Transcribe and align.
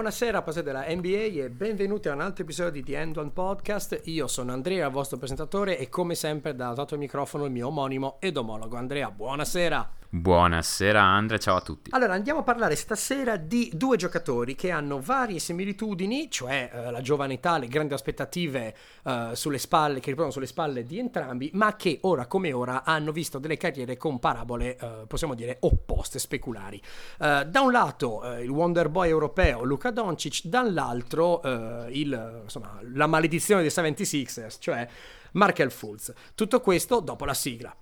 Buonasera, 0.00 0.40
passate 0.40 0.64
della 0.64 0.86
NBA 0.88 1.42
e 1.42 1.50
benvenuti 1.50 2.08
a 2.08 2.14
un 2.14 2.22
altro 2.22 2.42
episodio 2.42 2.72
di 2.72 2.82
The 2.82 2.98
End 2.98 3.18
One 3.18 3.32
Podcast. 3.32 4.00
Io 4.04 4.28
sono 4.28 4.50
Andrea, 4.50 4.86
il 4.86 4.92
vostro 4.92 5.18
presentatore 5.18 5.76
e 5.76 5.90
come 5.90 6.14
sempre 6.14 6.54
da 6.54 6.72
dato 6.72 6.94
il 6.94 7.00
microfono 7.00 7.44
il 7.44 7.50
mio 7.50 7.66
omonimo 7.66 8.16
ed 8.18 8.38
omologo 8.38 8.78
Andrea. 8.78 9.10
Buonasera. 9.10 9.98
Buonasera 10.12 11.00
Andrea, 11.00 11.38
ciao 11.38 11.54
a 11.54 11.60
tutti. 11.60 11.90
Allora 11.92 12.14
andiamo 12.14 12.40
a 12.40 12.42
parlare 12.42 12.74
stasera 12.74 13.36
di 13.36 13.70
due 13.72 13.96
giocatori 13.96 14.56
che 14.56 14.72
hanno 14.72 14.98
varie 14.98 15.38
similitudini, 15.38 16.28
cioè 16.28 16.68
eh, 16.72 16.90
la 16.90 17.00
giovane 17.00 17.34
età, 17.34 17.58
le 17.58 17.68
grandi 17.68 17.94
aspettative 17.94 18.74
eh, 19.04 19.30
sulle 19.34 19.58
spalle, 19.58 20.00
che 20.00 20.06
riportano 20.06 20.32
sulle 20.32 20.46
spalle 20.46 20.82
di 20.82 20.98
entrambi, 20.98 21.50
ma 21.54 21.76
che 21.76 21.98
ora 22.02 22.26
come 22.26 22.52
ora 22.52 22.82
hanno 22.82 23.12
visto 23.12 23.38
delle 23.38 23.56
carriere 23.56 23.96
con 23.96 24.18
parabole, 24.18 24.76
eh, 24.76 25.04
possiamo 25.06 25.34
dire, 25.34 25.58
opposte, 25.60 26.18
speculari. 26.18 26.82
Eh, 27.20 27.46
da 27.46 27.60
un 27.60 27.70
lato 27.70 28.34
eh, 28.34 28.42
il 28.42 28.50
Wonder 28.50 28.88
Boy 28.88 29.10
europeo 29.10 29.62
Luca 29.62 29.89
Doncic, 29.90 30.44
dall'altro 30.44 31.42
eh, 31.42 31.88
il, 31.90 32.40
insomma, 32.42 32.78
la 32.94 33.06
maledizione 33.06 33.62
dei 33.62 33.70
76ers, 33.70 34.56
cioè 34.58 34.88
Markel 35.32 35.70
Fultz. 35.70 36.12
Tutto 36.34 36.60
questo 36.60 37.00
dopo 37.00 37.24
la 37.24 37.34
sigla. 37.34 37.74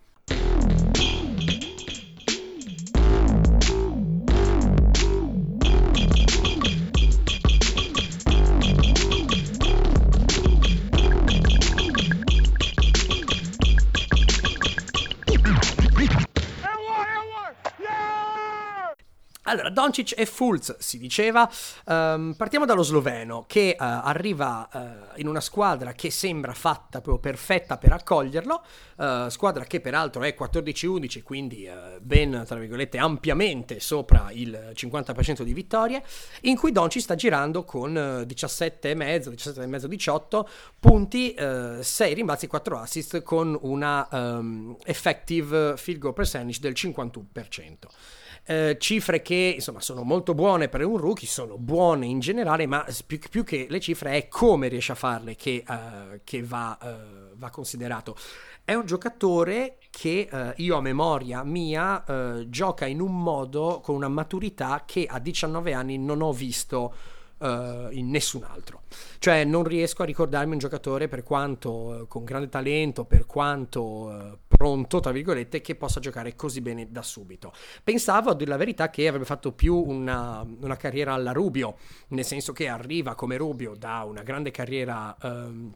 Allora, 19.48 19.70
Doncic 19.70 20.12
e 20.14 20.26
Fulz 20.26 20.76
si 20.78 20.98
diceva. 20.98 21.50
Um, 21.86 22.34
partiamo 22.36 22.66
dallo 22.66 22.82
sloveno 22.82 23.46
che 23.46 23.74
uh, 23.78 23.82
arriva 23.82 24.68
uh, 24.70 25.18
in 25.18 25.26
una 25.26 25.40
squadra 25.40 25.92
che 25.92 26.10
sembra 26.10 26.52
fatta 26.52 27.00
proprio 27.00 27.18
perfetta 27.18 27.78
per 27.78 27.92
accoglierlo. 27.92 28.62
Uh, 28.96 29.28
squadra 29.30 29.64
che 29.64 29.80
peraltro 29.80 30.22
è 30.22 30.36
14-11, 30.38 31.22
quindi 31.22 31.66
ben 32.00 32.42
tra 32.46 32.58
virgolette 32.58 32.98
ampiamente 32.98 33.80
sopra 33.80 34.28
il 34.32 34.72
50% 34.74 35.40
di 35.40 35.54
vittorie. 35.54 36.02
In 36.42 36.56
cui 36.56 36.70
Doncic 36.70 37.00
sta 37.00 37.14
girando 37.14 37.64
con 37.64 37.94
17,5, 37.94 39.30
17,5, 39.30 39.84
18 39.86 40.48
punti, 40.78 41.34
6 41.80 42.14
rimbalzi, 42.14 42.46
4 42.46 42.78
assist 42.78 43.22
con 43.22 43.56
una 43.62 44.06
um, 44.10 44.76
effective 44.84 45.78
field 45.78 46.00
goal 46.00 46.12
percentage 46.12 46.60
del 46.60 46.72
51%. 46.76 48.17
Eh, 48.50 48.78
cifre 48.80 49.20
che 49.20 49.52
insomma 49.56 49.82
sono 49.82 50.04
molto 50.04 50.32
buone 50.32 50.70
per 50.70 50.82
un 50.82 50.96
rookie, 50.96 51.28
sono 51.28 51.58
buone 51.58 52.06
in 52.06 52.18
generale, 52.18 52.64
ma 52.64 52.82
più, 53.04 53.18
più 53.28 53.44
che 53.44 53.66
le 53.68 53.78
cifre 53.78 54.12
è 54.12 54.28
come 54.28 54.68
riesce 54.68 54.92
a 54.92 54.94
farle 54.94 55.36
che, 55.36 55.62
uh, 55.68 56.20
che 56.24 56.42
va, 56.42 56.78
uh, 56.80 57.36
va, 57.36 57.50
considerato. 57.50 58.16
È 58.64 58.72
un 58.72 58.86
giocatore 58.86 59.76
che 59.90 60.30
uh, 60.32 60.52
io 60.56 60.78
a 60.78 60.80
memoria 60.80 61.42
mia 61.44 62.02
gioca 62.46 62.86
in 62.86 63.02
un 63.02 63.22
modo 63.22 63.80
con 63.82 63.94
una 63.94 64.08
maturità 64.08 64.84
che 64.86 65.04
a 65.06 65.18
19 65.18 65.74
anni 65.74 65.98
non 65.98 66.22
ho 66.22 66.32
visto 66.32 66.94
uh, 67.38 67.88
in 67.90 68.10
nessun 68.10 68.44
altro. 68.44 68.82
Cioè 69.18 69.44
non 69.44 69.64
riesco 69.64 70.02
a 70.02 70.06
ricordarmi 70.06 70.52
un 70.52 70.58
giocatore 70.58 71.08
per 71.08 71.22
quanto 71.22 71.70
uh, 71.70 72.08
con 72.08 72.24
grande 72.24 72.48
talento, 72.48 73.04
per 73.04 73.26
quanto 73.26 73.82
uh, 73.82 74.38
pronto, 74.58 74.98
tra 74.98 75.12
virgolette, 75.12 75.62
che 75.62 75.76
possa 75.76 76.00
giocare 76.00 76.34
così 76.34 76.60
bene 76.60 76.90
da 76.90 77.02
subito. 77.02 77.52
Pensavo, 77.84 78.30
a 78.30 78.34
dire 78.34 78.50
la 78.50 78.56
verità, 78.56 78.90
che 78.90 79.06
avrebbe 79.06 79.24
fatto 79.24 79.52
più 79.52 79.76
una, 79.76 80.44
una 80.60 80.76
carriera 80.76 81.14
alla 81.14 81.32
Rubio, 81.32 81.76
nel 82.08 82.24
senso 82.24 82.52
che 82.52 82.66
arriva 82.68 83.14
come 83.14 83.36
Rubio 83.36 83.74
da 83.74 84.02
una 84.02 84.22
grande 84.22 84.50
carriera... 84.50 85.16
Um, 85.22 85.72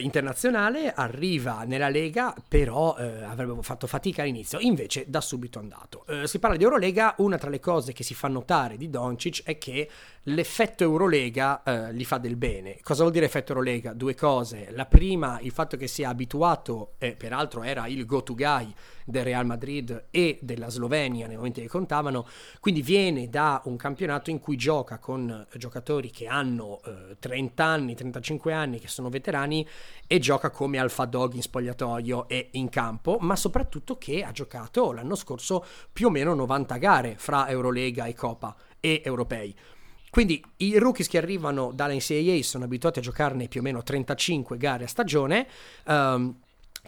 internazionale, 0.00 0.92
arriva 0.92 1.64
nella 1.64 1.88
Lega, 1.88 2.32
però 2.46 2.96
eh, 2.96 3.24
avrebbe 3.24 3.60
fatto 3.62 3.88
fatica 3.88 4.22
all'inizio, 4.22 4.60
invece 4.60 5.06
da 5.08 5.20
subito 5.20 5.58
andato. 5.58 6.04
Eh, 6.06 6.28
si 6.28 6.38
parla 6.38 6.56
di 6.56 6.62
Eurolega, 6.62 7.14
una 7.18 7.36
tra 7.36 7.50
le 7.50 7.58
cose 7.58 7.92
che 7.92 8.04
si 8.04 8.14
fa 8.14 8.28
notare 8.28 8.76
di 8.76 8.90
Doncic 8.90 9.42
è 9.44 9.58
che 9.58 9.90
l'effetto 10.28 10.82
Eurolega 10.82 11.62
eh, 11.62 11.94
gli 11.94 12.04
fa 12.04 12.18
del 12.18 12.36
bene. 12.36 12.78
Cosa 12.82 13.02
vuol 13.02 13.12
dire 13.12 13.26
effetto 13.26 13.52
Eurolega? 13.52 13.92
Due 13.92 14.14
cose. 14.14 14.68
La 14.70 14.86
prima, 14.86 15.38
il 15.40 15.50
fatto 15.50 15.76
che 15.76 15.86
sia 15.86 16.08
abituato, 16.08 16.94
e 16.98 17.14
peraltro 17.14 17.62
era 17.62 17.86
il 17.86 18.04
go-to 18.04 18.34
guy 18.34 18.72
del 19.04 19.24
Real 19.24 19.46
Madrid 19.46 20.06
e 20.10 20.38
della 20.42 20.68
Slovenia 20.68 21.26
nei 21.26 21.36
momenti 21.36 21.62
che 21.62 21.68
contavano, 21.68 22.26
quindi 22.60 22.82
viene 22.82 23.28
da 23.28 23.62
un 23.64 23.76
campionato 23.76 24.30
in 24.30 24.38
cui 24.38 24.56
gioca 24.56 24.98
con 24.98 25.46
giocatori 25.54 26.10
che 26.10 26.26
hanno 26.26 26.80
eh, 26.84 27.16
30 27.18 27.64
anni, 27.64 27.94
35 27.94 28.52
anni, 28.52 28.78
che 28.78 28.88
sono 28.88 29.08
veterani 29.08 29.66
e 30.06 30.18
gioca 30.18 30.50
come 30.50 30.78
alfa 30.78 31.06
dog 31.06 31.34
in 31.34 31.42
spogliatoio 31.42 32.28
e 32.28 32.48
in 32.52 32.68
campo, 32.68 33.16
ma 33.20 33.34
soprattutto 33.34 33.96
che 33.96 34.22
ha 34.22 34.32
giocato 34.32 34.92
l'anno 34.92 35.14
scorso 35.14 35.64
più 35.90 36.08
o 36.08 36.10
meno 36.10 36.34
90 36.34 36.76
gare 36.76 37.14
fra 37.16 37.48
Eurolega 37.48 38.04
e 38.04 38.14
Copa 38.14 38.54
e 38.80 39.00
europei. 39.04 39.54
Quindi 40.10 40.42
i 40.58 40.78
rookies 40.78 41.08
che 41.08 41.18
arrivano 41.18 41.70
dalla 41.72 41.94
NCAA 41.94 42.42
sono 42.42 42.64
abituati 42.64 42.98
a 42.98 43.02
giocarne 43.02 43.48
più 43.48 43.60
o 43.60 43.62
meno 43.62 43.82
35 43.82 44.56
gare 44.56 44.84
a 44.84 44.88
stagione. 44.88 45.46
Um, 45.86 46.36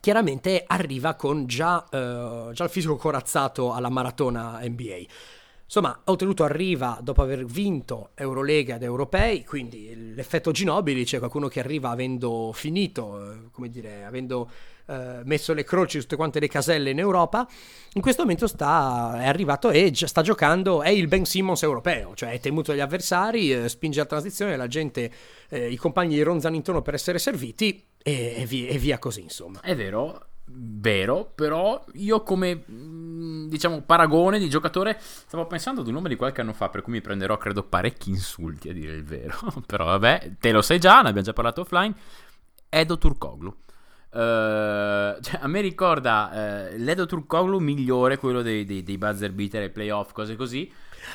chiaramente 0.01 0.65
arriva 0.67 1.15
con 1.15 1.47
già, 1.47 1.85
uh, 1.91 2.53
già 2.53 2.65
il 2.65 2.71
fisico 2.71 2.97
corazzato 2.97 3.73
alla 3.73 3.91
maratona 3.91 4.61
NBA. 4.63 5.05
Insomma, 5.73 6.01
oltretutto 6.07 6.43
arriva 6.43 6.99
dopo 7.01 7.23
aver 7.23 7.45
vinto 7.45 8.11
Eurolega 8.17 8.75
ed 8.75 8.83
Europei, 8.83 9.45
quindi 9.45 10.15
l'effetto 10.17 10.51
Ginobili, 10.51 11.05
c'è 11.05 11.19
qualcuno 11.19 11.47
che 11.47 11.61
arriva 11.61 11.91
avendo 11.91 12.51
finito, 12.53 13.31
eh, 13.31 13.51
come 13.53 13.69
dire, 13.69 14.05
avendo 14.05 14.51
eh, 14.87 15.21
messo 15.25 15.53
le 15.53 15.65
croci 15.65 15.97
su 15.99 16.03
tutte 16.03 16.17
quante 16.17 16.41
le 16.41 16.49
caselle 16.49 16.91
in 16.91 16.99
Europa, 16.99 17.47
in 17.95 18.03
questo 18.03 18.23
momento 18.23 18.47
sta, 18.47 19.19
è 19.21 19.27
arrivato 19.27 19.71
e 19.71 19.93
sta 19.95 20.23
giocando, 20.23 20.83
è 20.83 20.91
il 20.91 21.09
Ben 21.09 21.25
Simmons 21.25 21.63
europeo, 21.63 22.15
cioè 22.15 22.31
è 22.31 22.41
temuto 22.41 22.71
dagli 22.73 22.81
avversari, 22.81 23.53
eh, 23.53 23.69
spinge 23.69 24.01
la 24.01 24.07
transizione, 24.07 24.57
la 24.57 24.69
gente, 24.69 25.11
eh, 25.49 25.71
i 25.71 25.77
compagni 25.77 26.17
gli 26.17 26.23
ronzano 26.23 26.57
intorno 26.57 26.83
per 26.83 26.95
essere 26.95 27.19
serviti 27.19 27.85
e, 28.03 28.35
e, 28.37 28.47
via, 28.47 28.69
e 28.69 28.79
via 28.79 28.99
così, 28.99 29.23
insomma. 29.23 29.61
È 29.61 29.75
vero, 29.75 30.27
vero, 30.53 31.31
però 31.35 31.83
io 31.95 32.23
come 32.23 32.65
mm, 32.71 33.49
diciamo 33.49 33.83
paragone 33.83 34.39
di 34.39 34.49
giocatore 34.49 34.97
stavo 35.01 35.47
pensando 35.47 35.81
ad 35.81 35.87
un 35.87 35.95
nome 35.95 36.09
di 36.09 36.17
qualche 36.17 36.41
anno 36.41 36.53
fa 36.53 36.69
per 36.69 36.83
cui 36.83 36.93
mi 36.93 37.01
prenderò 37.01 37.37
credo 37.37 37.63
parecchi 37.63 38.11
insulti 38.11 38.69
a 38.69 38.73
dire 38.73 38.93
il 38.93 39.05
vero, 39.05 39.37
però 39.67 39.85
vabbè, 39.87 40.37
te 40.39 40.53
lo 40.53 40.63
sai 40.63 40.79
già, 40.79 40.95
ne 41.03 41.09
abbiamo 41.09 41.23
già 41.23 41.33
parlato 41.33 41.63
offline, 41.63 41.95
Edo 42.69 42.99
Turkoglu. 42.99 43.57
Uh, 44.13 45.21
cioè, 45.21 45.39
a 45.41 45.47
me 45.47 45.61
ricorda 45.61 46.31
uh, 46.73 46.77
l'Edo 46.79 47.07
Turkoglu 47.07 47.59
migliore, 47.59 48.17
quello 48.17 48.43
dei, 48.43 48.65
dei, 48.65 48.83
dei 48.83 48.99
buzzer 48.99 49.31
beater 49.33 49.63
e 49.63 49.71
playoff, 49.71 50.13
cose 50.13 50.35
così. 50.35 50.71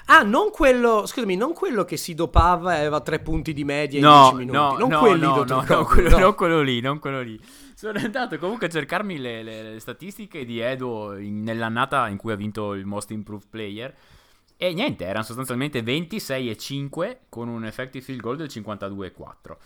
Ah, 0.06 0.23
non 0.23 0.50
quello, 0.50 1.05
scusami, 1.05 1.35
non 1.35 1.53
quello 1.53 1.84
che 1.84 1.97
si 1.97 2.13
dopava 2.13 2.75
e 2.75 2.79
aveva 2.79 3.01
tre 3.01 3.19
punti 3.19 3.53
di 3.53 3.63
media 3.63 4.00
no, 4.00 4.07
in 4.07 4.22
10 4.22 4.35
minuti. 4.35 4.57
No, 4.57 4.78
non 4.78 4.89
no, 4.89 5.00
quelli 5.00 5.22
no, 5.22 5.44
no, 5.44 5.66
no, 5.67 5.84
quello, 5.85 6.17
no, 6.17 6.35
quello 6.35 6.61
lì, 6.61 6.79
non 6.79 7.00
quello 7.00 7.22
lì. 7.22 7.39
Sono 7.75 8.00
andato 8.00 8.38
comunque 8.38 8.67
a 8.67 8.69
cercarmi 8.69 9.17
le, 9.17 9.44
le, 9.44 9.73
le 9.73 9.79
statistiche 9.79 10.45
di 10.45 10.59
Edo 10.59 11.17
in, 11.17 11.44
nell'annata 11.44 12.07
in 12.07 12.17
cui 12.17 12.31
ha 12.31 12.35
vinto 12.35 12.73
il 12.73 12.85
Most 12.85 13.11
Improved 13.11 13.47
Player. 13.50 13.94
E 14.57 14.73
niente, 14.73 15.03
erano 15.03 15.25
sostanzialmente 15.25 15.84
26 15.84 16.50
e 16.50 16.55
5 16.55 17.19
con 17.28 17.50
un 17.50 17.66
effective 17.66 18.03
field 18.03 18.22
goal 18.22 18.38
del 18.38 18.47
52 18.47 19.07
e 19.07 19.11
4 19.11 19.57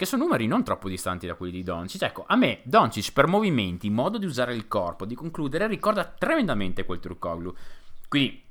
che 0.00 0.06
sono 0.06 0.22
numeri 0.24 0.46
non 0.46 0.64
troppo 0.64 0.88
distanti 0.88 1.26
da 1.26 1.34
quelli 1.34 1.52
di 1.52 1.62
Doncic. 1.62 2.00
Ecco, 2.00 2.24
a 2.26 2.34
me 2.34 2.60
Doncic 2.62 3.12
per 3.12 3.26
movimenti, 3.26 3.90
modo 3.90 4.16
di 4.16 4.24
usare 4.24 4.54
il 4.54 4.66
corpo, 4.66 5.04
di 5.04 5.14
concludere, 5.14 5.66
ricorda 5.66 6.06
tremendamente 6.06 6.86
quel 6.86 7.00
Turkoglu. 7.00 7.54
Quindi, 8.08 8.42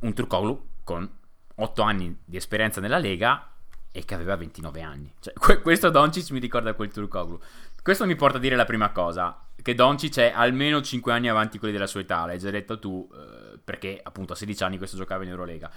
un 0.00 0.12
Turkoglu 0.12 0.60
con 0.82 1.08
8 1.54 1.82
anni 1.82 2.18
di 2.24 2.36
esperienza 2.36 2.80
nella 2.80 2.98
Lega 2.98 3.48
e 3.92 4.04
che 4.04 4.14
aveva 4.14 4.34
29 4.34 4.82
anni. 4.82 5.14
Cioè, 5.20 5.60
questo 5.62 5.88
Doncic 5.88 6.30
mi 6.30 6.40
ricorda 6.40 6.74
quel 6.74 6.90
Turkoglu. 6.90 7.38
Questo 7.80 8.04
mi 8.04 8.16
porta 8.16 8.38
a 8.38 8.40
dire 8.40 8.56
la 8.56 8.64
prima 8.64 8.90
cosa, 8.90 9.46
che 9.62 9.76
Doncic 9.76 10.18
è 10.18 10.32
almeno 10.34 10.82
5 10.82 11.12
anni 11.12 11.28
avanti 11.28 11.60
quelli 11.60 11.74
della 11.74 11.86
sua 11.86 12.00
età, 12.00 12.26
l'hai 12.26 12.40
già 12.40 12.50
detto 12.50 12.80
tu, 12.80 13.08
eh, 13.14 13.56
perché 13.62 14.00
appunto 14.02 14.32
a 14.32 14.36
16 14.36 14.64
anni 14.64 14.78
questo 14.78 14.96
giocava 14.96 15.22
in 15.22 15.28
Eurolega. 15.28 15.70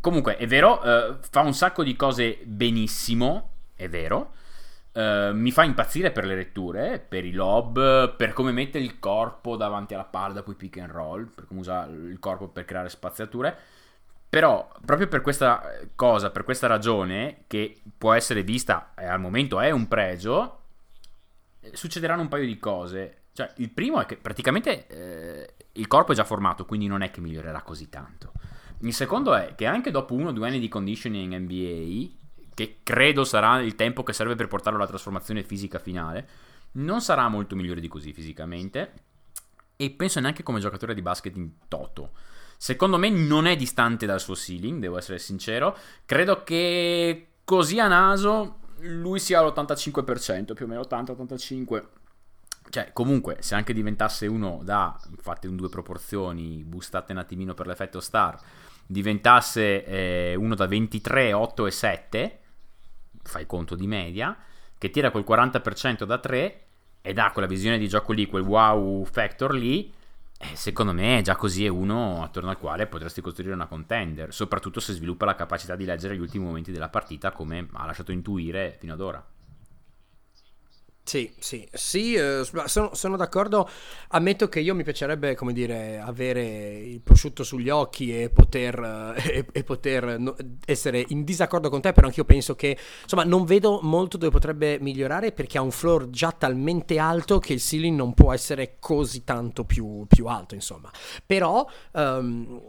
Comunque, 0.00 0.38
è 0.38 0.46
vero, 0.46 0.82
eh, 0.82 1.18
fa 1.30 1.42
un 1.42 1.52
sacco 1.52 1.84
di 1.84 1.94
cose 1.94 2.40
benissimo, 2.44 3.51
è 3.74 3.88
vero. 3.88 4.34
Uh, 4.92 5.34
mi 5.34 5.50
fa 5.50 5.64
impazzire 5.64 6.10
per 6.10 6.26
le 6.26 6.34
letture, 6.34 6.98
per 6.98 7.24
i 7.24 7.32
lob, 7.32 8.14
per 8.14 8.34
come 8.34 8.52
mette 8.52 8.78
il 8.78 8.98
corpo 8.98 9.56
davanti 9.56 9.94
alla 9.94 10.04
palla 10.04 10.34
dopo 10.34 10.50
i 10.50 10.54
pick 10.54 10.78
and 10.78 10.90
roll, 10.90 11.30
per 11.34 11.46
come 11.46 11.60
usa 11.60 11.86
il 11.86 12.18
corpo 12.18 12.48
per 12.48 12.64
creare 12.64 12.90
spaziature. 12.90 13.56
Però, 14.28 14.70
proprio 14.84 15.08
per 15.08 15.20
questa 15.20 15.62
cosa, 15.94 16.30
per 16.30 16.44
questa 16.44 16.66
ragione, 16.66 17.44
che 17.46 17.80
può 17.98 18.12
essere 18.14 18.42
vista 18.42 18.92
e 18.96 19.04
al 19.04 19.20
momento 19.20 19.60
è 19.60 19.70
un 19.70 19.88
pregio, 19.88 20.60
eh, 21.60 21.76
succederanno 21.76 22.22
un 22.22 22.28
paio 22.28 22.46
di 22.46 22.58
cose. 22.58 23.24
Cioè, 23.32 23.52
il 23.56 23.70
primo 23.70 24.00
è 24.00 24.06
che 24.06 24.16
praticamente 24.16 24.86
eh, 24.86 25.54
il 25.72 25.86
corpo 25.86 26.12
è 26.12 26.14
già 26.14 26.24
formato, 26.24 26.64
quindi 26.64 26.86
non 26.86 27.02
è 27.02 27.10
che 27.10 27.20
migliorerà 27.20 27.62
così 27.62 27.88
tanto 27.88 28.32
Il 28.80 28.92
secondo 28.92 29.34
è 29.34 29.54
che 29.54 29.66
anche 29.66 29.90
dopo 29.90 30.14
uno 30.14 30.28
o 30.28 30.32
due 30.32 30.48
anni 30.48 30.58
di 30.58 30.68
conditioning 30.68 31.34
NBA, 31.34 32.21
che 32.54 32.78
credo 32.82 33.24
sarà 33.24 33.60
il 33.60 33.74
tempo 33.74 34.02
che 34.02 34.12
serve 34.12 34.34
per 34.34 34.48
portarlo 34.48 34.78
alla 34.78 34.88
trasformazione 34.88 35.42
fisica 35.42 35.78
finale, 35.78 36.28
non 36.72 37.00
sarà 37.00 37.28
molto 37.28 37.56
migliore 37.56 37.80
di 37.80 37.88
così 37.88 38.12
fisicamente 38.12 38.92
e 39.76 39.90
penso 39.90 40.20
neanche 40.20 40.42
come 40.42 40.60
giocatore 40.60 40.94
di 40.94 41.02
basket 41.02 41.36
in 41.36 41.50
toto. 41.68 42.12
Secondo 42.56 42.96
me 42.96 43.10
non 43.10 43.46
è 43.46 43.56
distante 43.56 44.06
dal 44.06 44.20
suo 44.20 44.36
ceiling, 44.36 44.80
devo 44.80 44.96
essere 44.96 45.18
sincero. 45.18 45.76
Credo 46.06 46.44
che 46.44 47.26
così 47.44 47.80
a 47.80 47.88
naso 47.88 48.58
lui 48.82 49.18
sia 49.18 49.40
all'85%, 49.40 50.54
più 50.54 50.66
o 50.66 50.68
meno 50.68 50.80
80-85%. 50.82 51.84
Cioè, 52.70 52.92
comunque, 52.92 53.38
se 53.40 53.54
anche 53.54 53.72
diventasse 53.74 54.26
uno 54.26 54.60
da, 54.62 54.98
fate 55.18 55.48
un 55.48 55.56
due 55.56 55.68
proporzioni, 55.68 56.62
boostate 56.64 57.12
un 57.12 57.18
attimino 57.18 57.52
per 57.52 57.66
l'effetto 57.66 58.00
star, 58.00 58.38
diventasse 58.86 59.84
eh, 59.84 60.34
uno 60.36 60.54
da 60.54 60.66
23, 60.66 61.32
8 61.32 61.66
e 61.66 61.70
7, 61.70 62.40
fai 63.22 63.46
conto 63.46 63.74
di 63.74 63.86
media, 63.86 64.36
che 64.78 64.90
tira 64.90 65.10
quel 65.10 65.24
40% 65.26 66.04
da 66.04 66.18
3 66.18 66.64
ed 67.02 67.18
ha 67.18 67.30
quella 67.32 67.48
visione 67.48 67.78
di 67.78 67.88
gioco 67.88 68.12
lì, 68.12 68.26
quel 68.26 68.42
wow 68.42 69.04
factor 69.04 69.54
lì, 69.54 69.92
eh, 70.38 70.56
secondo 70.56 70.92
me 70.92 71.20
già 71.22 71.36
così 71.36 71.64
è 71.64 71.68
uno 71.68 72.24
attorno 72.24 72.50
al 72.50 72.58
quale 72.58 72.88
potresti 72.88 73.20
costruire 73.20 73.54
una 73.54 73.66
contender, 73.66 74.34
soprattutto 74.34 74.80
se 74.80 74.92
sviluppa 74.92 75.24
la 75.24 75.36
capacità 75.36 75.76
di 75.76 75.84
leggere 75.84 76.16
gli 76.16 76.20
ultimi 76.20 76.44
momenti 76.44 76.72
della 76.72 76.88
partita 76.88 77.30
come 77.30 77.68
ha 77.72 77.86
lasciato 77.86 78.10
intuire 78.10 78.76
fino 78.80 78.92
ad 78.92 79.00
ora. 79.00 79.24
Sì, 81.04 81.30
sì, 81.40 81.68
sì, 81.72 82.14
eh, 82.14 82.42
sono, 82.66 82.94
sono, 82.94 83.16
d'accordo. 83.16 83.68
Ammetto 84.10 84.48
che 84.48 84.60
io 84.60 84.74
mi 84.74 84.84
piacerebbe, 84.84 85.34
come 85.34 85.52
dire, 85.52 85.98
avere 85.98 86.78
il 86.78 87.00
prosciutto 87.00 87.42
sugli 87.42 87.68
occhi 87.70 88.16
e 88.16 88.30
poter, 88.30 89.14
eh, 89.16 89.22
e, 89.38 89.46
e 89.50 89.64
poter 89.64 90.18
no, 90.18 90.34
essere 90.64 91.04
in 91.08 91.24
disaccordo 91.24 91.68
con 91.70 91.80
te, 91.80 91.92
però 91.92 92.06
anch'io 92.06 92.24
penso 92.24 92.54
che, 92.54 92.78
insomma, 93.02 93.24
non 93.24 93.44
vedo 93.44 93.80
molto 93.82 94.16
dove 94.16 94.30
potrebbe 94.30 94.78
migliorare 94.80 95.32
perché 95.32 95.58
ha 95.58 95.62
un 95.62 95.72
floor 95.72 96.08
già 96.08 96.30
talmente 96.30 96.98
alto 96.98 97.40
che 97.40 97.54
il 97.54 97.60
ceiling 97.60 97.96
non 97.96 98.14
può 98.14 98.32
essere 98.32 98.76
così 98.78 99.24
tanto 99.24 99.64
più, 99.64 100.06
più 100.06 100.26
alto, 100.26 100.54
insomma. 100.54 100.90
Però... 101.26 101.68
Um, 101.92 102.62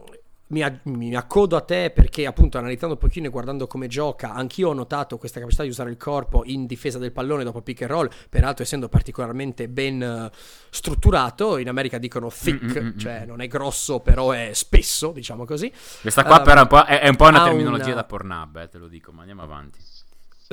mi, 0.53 0.79
mi, 0.83 1.15
accodo 1.15 1.57
a 1.57 1.61
te 1.61 1.91
perché 1.93 2.25
appunto 2.25 2.57
analizzando 2.57 2.93
un 2.93 2.99
pochino 2.99 3.27
e 3.27 3.29
guardando 3.29 3.67
come 3.67 3.87
gioca, 3.87 4.33
anch'io 4.33 4.69
ho 4.69 4.73
notato 4.73 5.17
questa 5.17 5.39
capacità 5.39 5.63
di 5.63 5.69
usare 5.69 5.89
il 5.89 5.97
corpo 5.97 6.43
in 6.45 6.65
difesa 6.65 6.99
del 6.99 7.11
pallone 7.11 7.43
dopo 7.43 7.61
pick 7.61 7.81
and 7.81 7.91
roll, 7.91 8.09
peraltro 8.29 8.63
essendo 8.63 8.87
particolarmente 8.87 9.67
ben 9.67 10.29
uh, 10.31 10.35
strutturato, 10.69 11.57
in 11.57 11.67
America 11.67 11.97
dicono 11.97 12.29
thick, 12.29 12.63
Mm-mm-mm. 12.63 12.97
cioè 12.97 13.25
non 13.25 13.41
è 13.41 13.47
grosso 13.47 13.99
però 13.99 14.31
è 14.31 14.51
spesso, 14.53 15.11
diciamo 15.11 15.43
così. 15.45 15.71
Questa 16.01 16.23
qua 16.23 16.37
um, 16.37 16.43
però 16.43 16.59
è 16.59 16.61
un 16.61 16.67
po', 16.67 16.85
è, 16.85 16.99
è 16.99 17.09
un 17.09 17.15
po 17.15 17.27
una 17.27 17.43
terminologia 17.43 17.85
una... 17.87 17.95
da 17.95 18.03
Pornhub, 18.03 18.55
eh, 18.57 18.69
te 18.69 18.77
lo 18.77 18.87
dico, 18.87 19.11
ma 19.11 19.21
andiamo 19.21 19.41
avanti. 19.41 19.79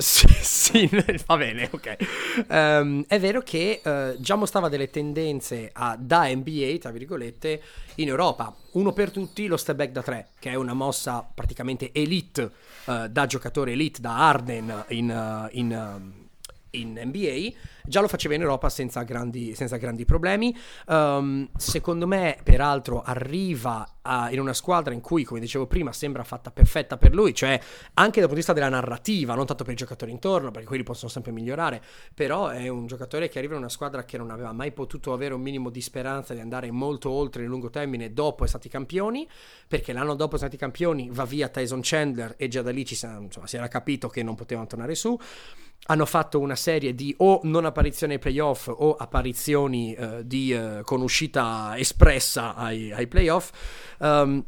Sì, 0.01 0.27
sì, 0.41 0.89
va 1.27 1.37
bene, 1.37 1.69
ok. 1.71 1.95
Um, 2.49 3.03
è 3.07 3.19
vero 3.19 3.41
che 3.41 3.81
uh, 3.83 4.19
già 4.19 4.35
mostrava 4.35 4.67
delle 4.67 4.89
tendenze 4.89 5.69
a, 5.71 5.95
da 5.99 6.27
NBA, 6.27 6.77
tra 6.79 6.89
virgolette, 6.89 7.61
in 7.95 8.07
Europa. 8.07 8.55
Uno 8.71 8.93
per 8.93 9.11
tutti, 9.11 9.45
lo 9.45 9.57
step 9.57 9.75
back 9.75 9.91
da 9.91 10.01
tre, 10.01 10.29
che 10.39 10.49
è 10.49 10.55
una 10.55 10.73
mossa 10.73 11.27
praticamente 11.33 11.91
elite, 11.93 12.51
uh, 12.85 13.07
da 13.07 13.27
giocatore 13.27 13.73
elite, 13.73 14.01
da 14.01 14.27
Arden 14.27 14.85
in, 14.89 15.09
uh, 15.11 15.47
in, 15.55 16.11
in 16.71 17.01
NBA 17.05 17.53
già 17.85 18.01
lo 18.01 18.07
faceva 18.07 18.35
in 18.35 18.41
Europa 18.41 18.69
senza 18.69 19.03
grandi, 19.03 19.55
senza 19.55 19.77
grandi 19.77 20.05
problemi. 20.05 20.55
Um, 20.87 21.49
secondo 21.57 22.07
me, 22.07 22.37
peraltro, 22.43 23.01
arriva 23.01 23.87
a, 24.03 24.31
in 24.31 24.39
una 24.39 24.53
squadra 24.53 24.93
in 24.93 25.01
cui, 25.01 25.23
come 25.23 25.39
dicevo 25.39 25.67
prima, 25.67 25.91
sembra 25.91 26.23
fatta 26.23 26.51
perfetta 26.51 26.97
per 26.97 27.13
lui, 27.13 27.33
cioè 27.33 27.59
anche 27.93 28.19
dal 28.19 28.29
punto 28.29 28.29
di 28.29 28.35
vista 28.35 28.53
della 28.53 28.69
narrativa, 28.69 29.35
non 29.35 29.45
tanto 29.45 29.63
per 29.63 29.73
i 29.73 29.77
giocatori 29.77 30.11
intorno, 30.11 30.51
perché 30.51 30.67
quelli 30.67 30.83
possono 30.83 31.09
sempre 31.11 31.31
migliorare, 31.31 31.81
però 32.13 32.47
è 32.47 32.67
un 32.67 32.87
giocatore 32.87 33.29
che 33.29 33.37
arriva 33.37 33.53
in 33.53 33.59
una 33.59 33.69
squadra 33.69 34.03
che 34.03 34.17
non 34.17 34.31
aveva 34.31 34.51
mai 34.53 34.71
potuto 34.71 35.13
avere 35.13 35.33
un 35.33 35.41
minimo 35.41 35.69
di 35.69 35.81
speranza 35.81 36.33
di 36.33 36.39
andare 36.39 36.71
molto 36.71 37.09
oltre 37.09 37.41
nel 37.41 37.49
lungo 37.49 37.69
termine 37.69 38.13
dopo 38.13 38.43
essere 38.43 38.59
stati 38.59 38.69
campioni, 38.69 39.27
perché 39.67 39.93
l'anno 39.93 40.15
dopo 40.15 40.35
essere 40.35 40.49
stati 40.49 40.57
campioni 40.57 41.09
va 41.11 41.25
via 41.25 41.49
Tyson 41.49 41.79
Chandler 41.81 42.35
e 42.37 42.47
già 42.47 42.61
da 42.61 42.71
lì 42.71 42.85
ci, 42.85 42.93
insomma, 42.93 43.47
si 43.47 43.55
era 43.55 43.67
capito 43.67 44.07
che 44.07 44.23
non 44.23 44.35
potevano 44.35 44.67
tornare 44.67 44.95
su 44.95 45.17
hanno 45.85 46.05
fatto 46.05 46.39
una 46.39 46.55
serie 46.55 46.93
di 46.93 47.13
o 47.17 47.39
non 47.43 47.65
apparizioni 47.71 48.13
ai 48.13 48.19
playoff 48.19 48.67
o 48.67 48.95
apparizioni 48.95 49.95
uh, 49.97 50.21
di, 50.23 50.53
uh, 50.53 50.83
con 50.83 51.01
uscita 51.01 51.73
espressa 51.77 52.55
ai, 52.55 52.91
ai 52.91 53.07
playoff. 53.07 53.51
Um, 53.99 54.45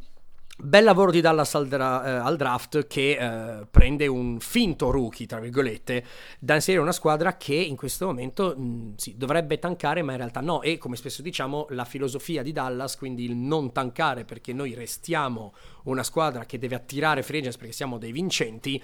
Bel 0.55 0.83
lavoro 0.83 1.09
di 1.09 1.19
Dallas 1.19 1.55
al, 1.55 1.67
dra- 1.67 2.05
eh, 2.05 2.09
al 2.11 2.37
draft 2.37 2.85
che 2.85 3.17
eh, 3.17 3.65
prende 3.65 4.05
un 4.05 4.39
finto 4.39 4.91
rookie, 4.91 5.25
tra 5.25 5.39
virgolette, 5.39 6.05
da 6.37 6.53
inserire 6.53 6.81
una 6.81 6.91
squadra 6.91 7.37
che 7.37 7.55
in 7.55 7.75
questo 7.75 8.05
momento 8.05 8.55
mh, 8.55 8.93
sì, 8.95 9.17
dovrebbe 9.17 9.57
tankare, 9.57 10.03
ma 10.03 10.11
in 10.11 10.19
realtà 10.19 10.41
no. 10.41 10.61
E 10.61 10.77
come 10.77 10.95
spesso 10.95 11.23
diciamo, 11.23 11.65
la 11.71 11.85
filosofia 11.85 12.43
di 12.43 12.51
Dallas, 12.51 12.97
quindi 12.97 13.23
il 13.25 13.35
non 13.35 13.71
tankare 13.71 14.25
perché 14.25 14.53
noi 14.53 14.75
restiamo 14.75 15.55
una 15.85 16.03
squadra 16.03 16.45
che 16.45 16.59
deve 16.59 16.75
attirare 16.75 17.23
free 17.23 17.39
agents 17.39 17.57
perché 17.57 17.73
siamo 17.73 17.97
dei 17.97 18.11
vincenti, 18.11 18.81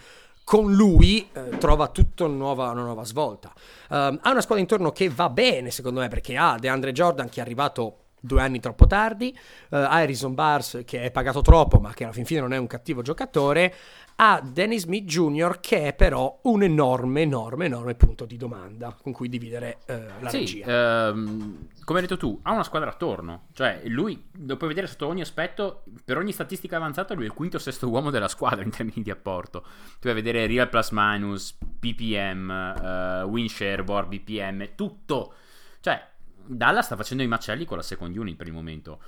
con 0.49 0.73
lui 0.73 1.29
eh, 1.31 1.59
trova 1.59 1.89
tutta 1.89 2.23
una 2.23 2.33
nuova, 2.33 2.71
una 2.71 2.81
nuova 2.81 3.05
svolta. 3.05 3.53
Um, 3.89 4.17
ha 4.19 4.31
una 4.31 4.41
squadra 4.41 4.57
intorno 4.57 4.91
che 4.91 5.07
va 5.07 5.29
bene, 5.29 5.69
secondo 5.69 5.99
me, 5.99 6.07
perché 6.07 6.37
ha 6.37 6.57
DeAndre 6.59 6.91
Jordan 6.91 7.29
che 7.29 7.39
è 7.39 7.43
arrivato 7.43 7.97
due 8.19 8.41
anni 8.41 8.59
troppo 8.59 8.87
tardi, 8.87 9.37
uh, 9.69 9.75
Harrison 9.75 10.33
Bars 10.33 10.81
che 10.85 11.03
è 11.03 11.11
pagato 11.11 11.41
troppo 11.41 11.79
ma 11.79 11.93
che 11.93 12.03
alla 12.03 12.13
fin 12.13 12.25
fine 12.25 12.41
non 12.41 12.53
è 12.53 12.57
un 12.57 12.67
cattivo 12.67 13.01
giocatore, 13.01 13.73
a 14.21 14.41
Dennis 14.43 14.81
Smith 14.81 15.05
Jr. 15.05 15.59
che 15.61 15.87
è 15.87 15.93
però 15.93 16.39
un 16.43 16.63
enorme, 16.63 17.21
enorme, 17.21 17.65
enorme 17.65 17.95
punto 17.95 18.25
di 18.25 18.35
domanda 18.35 18.95
con 19.01 19.13
cui 19.13 19.29
dividere 19.29 19.79
uh, 19.87 19.93
la 20.21 20.29
sì, 20.29 20.37
regia. 20.39 21.07
Ehm, 21.07 21.67
come 21.85 21.99
hai 21.99 22.05
detto 22.05 22.17
tu, 22.17 22.37
ha 22.43 22.51
una 22.51 22.63
squadra 22.63 22.89
attorno, 22.89 23.47
cioè 23.53 23.81
lui, 23.85 24.29
dopo 24.31 24.67
vedere 24.67 24.87
sotto 24.87 25.07
ogni 25.07 25.21
aspetto, 25.21 25.83
per 26.03 26.17
ogni 26.17 26.33
statistica 26.33 26.75
avanzata 26.75 27.13
lui 27.13 27.23
è 27.23 27.27
il 27.27 27.33
quinto 27.33 27.55
o 27.55 27.59
sesto 27.59 27.87
uomo 27.87 28.09
della 28.09 28.27
squadra 28.27 28.61
in 28.61 28.71
termini 28.71 29.01
di 29.01 29.09
apporto. 29.09 29.61
Tu 29.61 30.07
vai 30.07 30.11
a 30.11 30.15
vedere 30.15 30.47
real 30.47 30.67
plus 30.67 30.89
minus, 30.91 31.57
PPM, 31.79 32.49
uh, 32.49 33.25
win 33.25 33.47
share, 33.47 33.83
board, 33.83 34.09
BPM, 34.09 34.75
tutto. 34.75 35.33
Cioè, 35.79 36.05
Dallas 36.51 36.85
sta 36.85 36.95
facendo 36.95 37.21
i 37.21 37.27
macelli 37.27 37.63
con 37.63 37.77
la 37.77 37.83
second 37.83 38.15
unit 38.17 38.35
per 38.35 38.47
il 38.47 38.53
momento. 38.53 39.01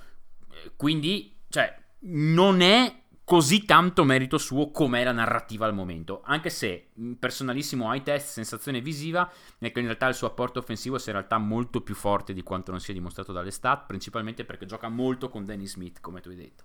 Quindi, 0.76 1.36
cioè, 1.48 1.76
non 2.00 2.60
è 2.60 3.00
così 3.24 3.64
tanto 3.64 4.04
merito 4.04 4.38
suo 4.38 4.70
com'è 4.70 5.02
la 5.02 5.12
narrativa 5.12 5.66
al 5.66 5.74
momento. 5.74 6.22
Anche 6.24 6.50
se, 6.50 6.90
personalissimo 7.18 7.92
high 7.92 8.02
test, 8.02 8.28
sensazione 8.28 8.80
visiva, 8.80 9.28
è 9.58 9.72
che 9.72 9.80
in 9.80 9.86
realtà 9.86 10.06
il 10.06 10.14
suo 10.14 10.28
apporto 10.28 10.60
offensivo 10.60 10.98
sia 10.98 11.12
in 11.12 11.18
realtà 11.18 11.38
molto 11.38 11.80
più 11.80 11.94
forte 11.94 12.32
di 12.32 12.42
quanto 12.42 12.70
non 12.70 12.80
sia 12.80 12.94
dimostrato 12.94 13.32
dalle 13.32 13.50
stat, 13.50 13.86
principalmente 13.86 14.44
perché 14.44 14.64
gioca 14.64 14.88
molto 14.88 15.28
con 15.28 15.44
Danny 15.44 15.66
Smith, 15.66 16.00
come 16.00 16.20
tu 16.20 16.28
hai 16.28 16.36
detto. 16.36 16.64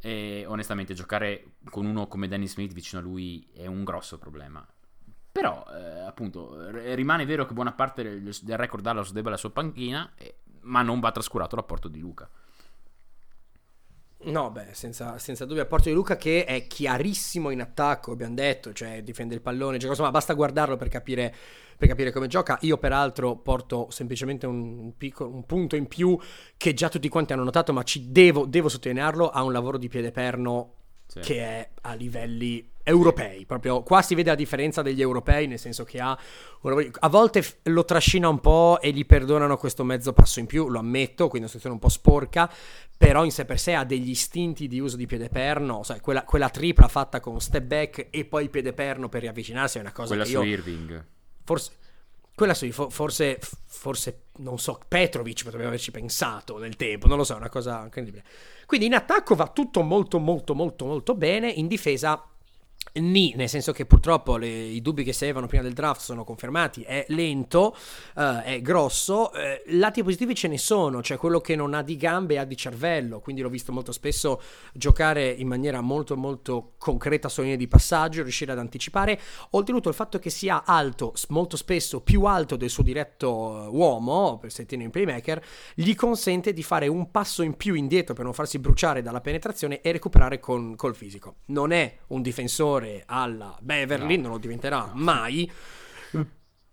E 0.00 0.44
onestamente 0.46 0.94
giocare 0.94 1.54
con 1.68 1.84
uno 1.84 2.06
come 2.06 2.28
Danny 2.28 2.46
Smith 2.46 2.72
vicino 2.72 3.00
a 3.00 3.04
lui 3.04 3.44
è 3.52 3.66
un 3.66 3.82
grosso 3.82 4.18
problema. 4.18 4.64
Però, 5.32 5.64
eh, 5.74 6.00
appunto, 6.00 6.68
rimane 6.94 7.24
vero 7.24 7.46
che 7.46 7.54
buona 7.54 7.72
parte 7.72 8.02
del, 8.02 8.36
del 8.42 8.56
record 8.58 8.82
Dallas 8.82 9.12
debba 9.12 9.30
la 9.30 9.38
sua 9.38 9.50
panchina, 9.50 10.12
eh, 10.16 10.36
ma 10.60 10.82
non 10.82 11.00
va 11.00 11.10
trascurato 11.10 11.56
l'apporto 11.56 11.88
di 11.88 11.98
Luca. 11.98 12.28
No, 14.24 14.50
beh, 14.50 14.68
senza, 14.72 15.18
senza 15.18 15.46
dubbio. 15.46 15.62
Apporto 15.62 15.88
di 15.88 15.94
Luca 15.94 16.16
che 16.16 16.44
è 16.44 16.66
chiarissimo 16.66 17.50
in 17.50 17.60
attacco, 17.60 18.12
abbiamo 18.12 18.34
detto, 18.34 18.72
cioè 18.72 19.02
difende 19.02 19.34
il 19.34 19.40
pallone, 19.40 19.78
cioè, 19.78 19.88
insomma, 19.88 20.10
basta 20.10 20.34
guardarlo 20.34 20.76
per 20.76 20.88
capire, 20.88 21.34
per 21.76 21.88
capire, 21.88 22.12
come 22.12 22.28
gioca. 22.28 22.58
Io, 22.60 22.78
peraltro, 22.78 23.36
porto 23.36 23.88
semplicemente 23.90 24.46
un, 24.46 24.92
piccolo, 24.96 25.30
un, 25.30 25.44
punto 25.44 25.76
in 25.76 25.88
più 25.88 26.16
che 26.56 26.74
già 26.74 26.88
tutti 26.88 27.08
quanti 27.08 27.32
hanno 27.32 27.42
notato, 27.42 27.72
ma 27.72 27.82
ci 27.82 28.12
devo, 28.12 28.44
devo 28.44 28.68
sottolinearlo. 28.68 29.30
Ha 29.30 29.42
un 29.42 29.52
lavoro 29.52 29.78
di 29.78 29.88
piede 29.88 30.12
perno 30.12 30.74
sì. 31.06 31.20
che 31.20 31.40
è 31.40 31.70
a 31.80 31.94
livelli 31.94 32.70
europei, 32.82 33.44
proprio 33.46 33.82
qua 33.82 34.02
si 34.02 34.14
vede 34.14 34.30
la 34.30 34.36
differenza 34.36 34.82
degli 34.82 35.00
europei, 35.00 35.46
nel 35.46 35.58
senso 35.58 35.84
che 35.84 36.00
ha 36.00 36.18
a 37.00 37.08
volte 37.08 37.44
lo 37.64 37.84
trascina 37.84 38.28
un 38.28 38.40
po' 38.40 38.80
e 38.80 38.92
gli 38.92 39.04
perdonano 39.04 39.56
questo 39.56 39.84
mezzo 39.84 40.12
passo 40.12 40.40
in 40.40 40.46
più, 40.46 40.68
lo 40.68 40.78
ammetto, 40.78 41.28
quindi 41.28 41.38
è 41.38 41.40
una 41.40 41.46
situazione 41.48 41.74
un 41.74 41.80
po' 41.80 41.88
sporca, 41.88 42.52
però 42.96 43.24
in 43.24 43.32
sé 43.32 43.44
per 43.44 43.58
sé 43.58 43.74
ha 43.74 43.84
degli 43.84 44.10
istinti 44.10 44.68
di 44.68 44.78
uso 44.78 44.96
di 44.96 45.06
piede 45.06 45.28
perno, 45.28 45.82
sai, 45.82 46.00
quella, 46.00 46.24
quella 46.24 46.50
tripla 46.50 46.88
fatta 46.88 47.20
con 47.20 47.40
step 47.40 47.64
back 47.64 48.06
e 48.10 48.24
poi 48.24 48.48
piede 48.48 48.72
perno 48.72 49.08
per 49.08 49.22
riavvicinarsi 49.22 49.78
è 49.78 49.80
una 49.80 49.92
cosa 49.92 50.08
quella 50.08 50.24
che 50.24 50.30
io 50.30 50.42
Irving. 50.42 51.04
Forse 51.44 51.72
quella 52.34 52.54
sì, 52.54 52.72
forse, 52.72 53.38
forse, 53.66 54.22
non 54.38 54.58
so, 54.58 54.80
Petrovic 54.88 55.44
potrebbe 55.44 55.66
averci 55.66 55.90
pensato 55.90 56.58
nel 56.58 56.76
tempo, 56.76 57.06
non 57.06 57.18
lo 57.18 57.24
so, 57.24 57.34
è 57.34 57.36
una 57.36 57.50
cosa 57.50 57.82
incredibile. 57.84 58.24
Quindi 58.64 58.86
in 58.86 58.94
attacco 58.94 59.34
va 59.34 59.48
tutto 59.48 59.82
molto 59.82 60.18
molto 60.18 60.54
molto 60.54 60.86
molto 60.86 61.14
bene, 61.14 61.50
in 61.50 61.66
difesa 61.66 62.26
Ni, 62.94 63.32
nel 63.36 63.48
senso 63.48 63.72
che 63.72 63.86
purtroppo 63.86 64.36
le, 64.36 64.48
i 64.48 64.82
dubbi 64.82 65.02
che 65.02 65.14
si 65.14 65.24
avevano 65.24 65.46
prima 65.46 65.62
del 65.62 65.72
draft 65.72 66.02
sono 66.02 66.24
confermati, 66.24 66.82
è 66.82 67.06
lento, 67.08 67.74
uh, 68.16 68.42
è 68.42 68.60
grosso, 68.60 69.30
uh, 69.32 69.78
lati 69.78 70.02
positivi 70.02 70.34
ce 70.34 70.46
ne 70.48 70.58
sono, 70.58 71.00
cioè 71.00 71.16
quello 71.16 71.40
che 71.40 71.56
non 71.56 71.72
ha 71.72 71.82
di 71.82 71.96
gambe 71.96 72.38
ha 72.38 72.44
di 72.44 72.54
cervello, 72.54 73.20
quindi 73.20 73.40
l'ho 73.40 73.48
visto 73.48 73.72
molto 73.72 73.92
spesso 73.92 74.42
giocare 74.74 75.26
in 75.26 75.48
maniera 75.48 75.80
molto 75.80 76.18
molto 76.18 76.72
concreta 76.76 77.30
su 77.30 77.40
linee 77.40 77.56
di 77.56 77.66
passaggio, 77.66 78.20
riuscire 78.20 78.52
ad 78.52 78.58
anticipare, 78.58 79.18
oltretutto 79.52 79.88
il 79.88 79.94
fatto 79.94 80.18
che 80.18 80.28
sia 80.28 80.62
alto, 80.66 81.14
molto 81.28 81.56
spesso 81.56 82.02
più 82.02 82.24
alto 82.24 82.56
del 82.56 82.68
suo 82.68 82.82
diretto 82.82 83.70
uomo, 83.70 84.36
per 84.38 84.52
se 84.52 84.66
tiene 84.66 84.84
in 84.84 84.90
playmaker, 84.90 85.42
gli 85.74 85.94
consente 85.94 86.52
di 86.52 86.62
fare 86.62 86.88
un 86.88 87.10
passo 87.10 87.40
in 87.40 87.56
più 87.56 87.72
indietro 87.72 88.12
per 88.12 88.24
non 88.24 88.34
farsi 88.34 88.58
bruciare 88.58 89.00
dalla 89.00 89.22
penetrazione 89.22 89.80
e 89.80 89.92
recuperare 89.92 90.40
con, 90.40 90.76
col 90.76 90.94
fisico. 90.94 91.36
Non 91.46 91.72
è 91.72 91.96
un 92.08 92.20
difensore 92.20 92.71
giocatore 92.72 93.02
alla 93.06 93.56
Beverly, 93.60 94.16
no. 94.16 94.22
non 94.22 94.30
lo 94.32 94.38
diventerà 94.38 94.90
mai. 94.94 95.50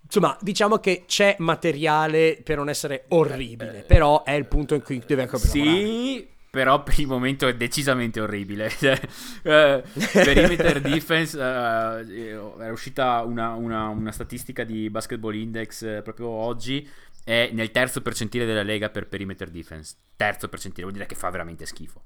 Insomma, 0.01 0.35
diciamo 0.41 0.79
che 0.79 1.03
c'è 1.05 1.35
materiale 1.37 2.39
per 2.43 2.57
non 2.57 2.69
essere 2.69 3.05
orribile, 3.09 3.79
eh, 3.79 3.83
però 3.83 4.23
è 4.23 4.31
il 4.31 4.45
punto 4.45 4.73
in 4.73 4.81
cui 4.81 5.03
deve 5.05 5.23
ancora 5.23 5.43
Sì, 5.43 6.27
però 6.49 6.81
per 6.81 6.99
il 6.99 7.05
momento 7.05 7.47
è 7.47 7.55
decisamente 7.55 8.19
orribile. 8.19 8.71
uh, 8.79 9.83
perimeter 10.11 10.81
defense, 10.81 11.37
uh, 11.37 12.57
è 12.57 12.69
uscita 12.69 13.21
una, 13.21 13.53
una, 13.53 13.89
una, 13.89 14.11
statistica 14.11 14.63
di 14.63 14.89
Basketball 14.89 15.35
Index 15.35 16.01
proprio 16.01 16.29
oggi, 16.29 16.89
è 17.23 17.51
nel 17.53 17.69
terzo 17.69 18.01
percentile 18.01 18.47
della 18.47 18.63
lega 18.63 18.89
per 18.89 19.07
perimeter 19.07 19.51
defense. 19.51 19.93
Terzo 20.15 20.49
percentile, 20.49 20.87
vuol 20.87 20.95
dire 20.95 21.05
che 21.05 21.13
fa 21.13 21.29
veramente 21.29 21.67
schifo. 21.67 22.01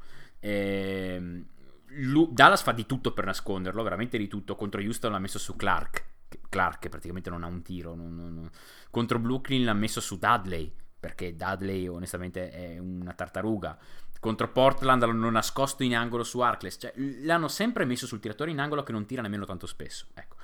Dallas 2.30 2.62
fa 2.62 2.72
di 2.72 2.86
tutto 2.86 3.14
per 3.14 3.26
nasconderlo, 3.26 3.84
veramente 3.84 4.18
di 4.18 4.28
tutto. 4.28 4.56
Contro 4.56 4.82
Houston 4.82 5.12
l'ha 5.12 5.20
messo 5.20 5.40
su 5.40 5.56
Clark. 5.56 6.06
Clark 6.50 6.80
che 6.80 6.90
praticamente 6.90 7.30
non 7.30 7.44
ha 7.44 7.48
un 7.48 7.62
tiro. 7.62 7.96
Non, 7.96 8.16
non, 8.16 8.34
non. 8.34 8.50
Contro 8.90 9.20
Brooklyn 9.20 9.66
l'ha 9.66 9.74
messo 9.74 10.02
su 10.02 10.18
Dudley, 10.18 10.74
perché 11.00 11.36
Dudley 11.36 11.88
onestamente 11.88 12.50
è 12.52 12.78
una 12.80 13.14
tartaruga. 13.14 13.78
Contro 14.20 14.52
Portland 14.52 15.04
l'hanno 15.04 15.30
nascosto 15.30 15.84
in 15.84 15.96
angolo 15.96 16.24
su 16.24 16.40
Arcles. 16.40 16.78
Cioè, 16.80 16.94
l'hanno 17.24 17.48
sempre 17.48 17.86
messo 17.86 18.08
sul 18.08 18.20
tiratore 18.20 18.52
in 18.52 18.60
angolo 18.60 18.84
che 18.84 18.92
non 18.92 19.06
tira 19.06 19.22
nemmeno 19.22 19.46
tanto 19.46 19.68
spesso. 19.68 20.08
Ecco. 20.14 20.36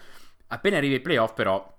Appena 0.47 0.77
arriva 0.77 0.95
ai 0.95 1.01
playoff 1.01 1.33
però 1.33 1.77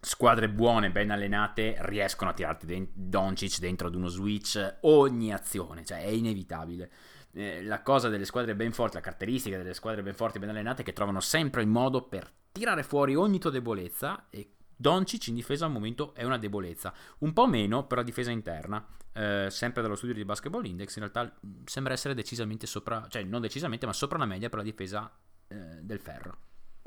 squadre 0.00 0.48
buone, 0.48 0.90
ben 0.90 1.10
allenate, 1.10 1.76
riescono 1.80 2.30
a 2.30 2.32
tirarti 2.32 2.66
den- 2.66 2.88
Doncic 2.92 3.58
dentro 3.58 3.88
ad 3.88 3.94
uno 3.94 4.08
switch 4.08 4.78
ogni 4.82 5.32
azione, 5.32 5.84
cioè 5.84 6.02
è 6.02 6.08
inevitabile 6.08 6.90
eh, 7.32 7.62
la 7.62 7.82
cosa 7.82 8.08
delle 8.08 8.24
squadre 8.24 8.54
ben 8.54 8.72
forti, 8.72 8.96
la 8.96 9.02
caratteristica 9.02 9.56
delle 9.56 9.74
squadre 9.74 10.02
ben 10.02 10.14
forti 10.14 10.36
e 10.36 10.40
ben 10.40 10.50
allenate 10.50 10.82
è 10.82 10.84
che 10.84 10.92
trovano 10.92 11.20
sempre 11.20 11.62
il 11.62 11.68
modo 11.68 12.02
per 12.02 12.30
tirare 12.52 12.82
fuori 12.82 13.14
ogni 13.14 13.38
tua 13.38 13.50
debolezza 13.50 14.26
e 14.30 14.54
Doncic 14.76 15.26
in 15.26 15.34
difesa 15.34 15.66
al 15.66 15.72
momento 15.72 16.14
è 16.14 16.24
una 16.24 16.38
debolezza, 16.38 16.92
un 17.18 17.34
po' 17.34 17.46
meno 17.46 17.86
per 17.86 17.98
la 17.98 18.04
difesa 18.04 18.30
interna, 18.30 18.82
eh, 19.12 19.48
sempre 19.50 19.82
dallo 19.82 19.94
studio 19.94 20.14
di 20.14 20.24
Basketball 20.24 20.64
Index, 20.64 20.96
in 20.96 21.02
realtà 21.02 21.38
sembra 21.64 21.92
essere 21.92 22.14
decisamente 22.14 22.66
sopra, 22.66 23.06
cioè 23.10 23.22
non 23.22 23.42
decisamente, 23.42 23.84
ma 23.84 23.92
sopra 23.92 24.16
la 24.16 24.24
media 24.24 24.48
per 24.48 24.60
la 24.60 24.64
difesa 24.64 25.12
eh, 25.48 25.56
del 25.82 26.00
ferro. 26.00 26.38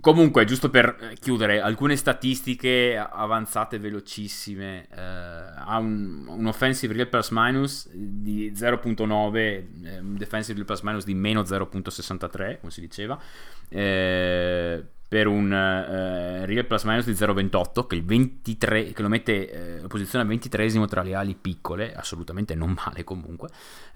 Comunque, 0.04 0.44
giusto 0.44 0.70
per 0.70 0.98
eh, 1.00 1.16
chiudere, 1.16 1.62
alcune 1.62 1.96
statistiche 1.96 2.98
avanzate 2.98 3.80
velocissime. 3.80 4.86
Eh, 4.94 5.00
ha 5.00 5.78
un, 5.78 6.26
un, 6.28 6.46
offensive 6.46 6.94
real 6.94 7.08
plus 7.08 7.30
minus 7.32 7.88
di 7.90 8.52
0.9, 8.52 9.38
eh, 9.38 10.00
un 10.00 10.18
defensive 10.18 10.56
real 10.56 10.66
plus 10.66 10.82
minus 10.82 11.06
di 11.06 11.14
meno 11.14 11.44
0.63, 11.44 12.60
come 12.60 12.70
si 12.70 12.82
diceva. 12.82 13.18
Eh, 13.70 14.84
per 15.14 15.28
un 15.28 15.54
eh, 15.54 16.44
real 16.48 16.66
plus 16.66 16.86
minus 16.86 17.06
di 17.06 17.12
0,28 17.12 17.86
che, 17.86 18.02
23, 18.02 18.94
che 18.94 19.02
lo 19.04 19.10
mette 19.10 19.82
eh, 19.82 19.88
posizione 19.88 20.24
al 20.24 20.30
23 20.30 20.88
tra 20.88 21.04
le 21.04 21.14
ali 21.14 21.36
piccole, 21.36 21.94
assolutamente 21.94 22.56
non 22.56 22.72
male 22.72 23.04
comunque, 23.04 23.50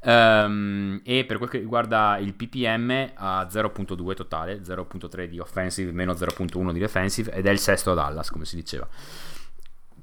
um, 0.04 1.02
e 1.04 1.26
per 1.26 1.40
quel 1.40 1.50
che 1.50 1.58
riguarda 1.58 2.20
il 2.20 2.36
PPM 2.36 3.14
a 3.16 3.48
0.2 3.50 4.14
totale, 4.14 4.62
0.3 4.62 5.26
di 5.26 5.40
offensive, 5.40 5.92
meno 5.92 6.14
0.1 6.14 6.72
di 6.72 6.78
defensive 6.78 7.32
ed 7.32 7.48
è 7.48 7.50
il 7.50 7.58
sesto 7.58 7.94
a 7.94 7.96
Dallas 7.96 8.30
come 8.30 8.46
si 8.46 8.56
diceva. 8.56 8.88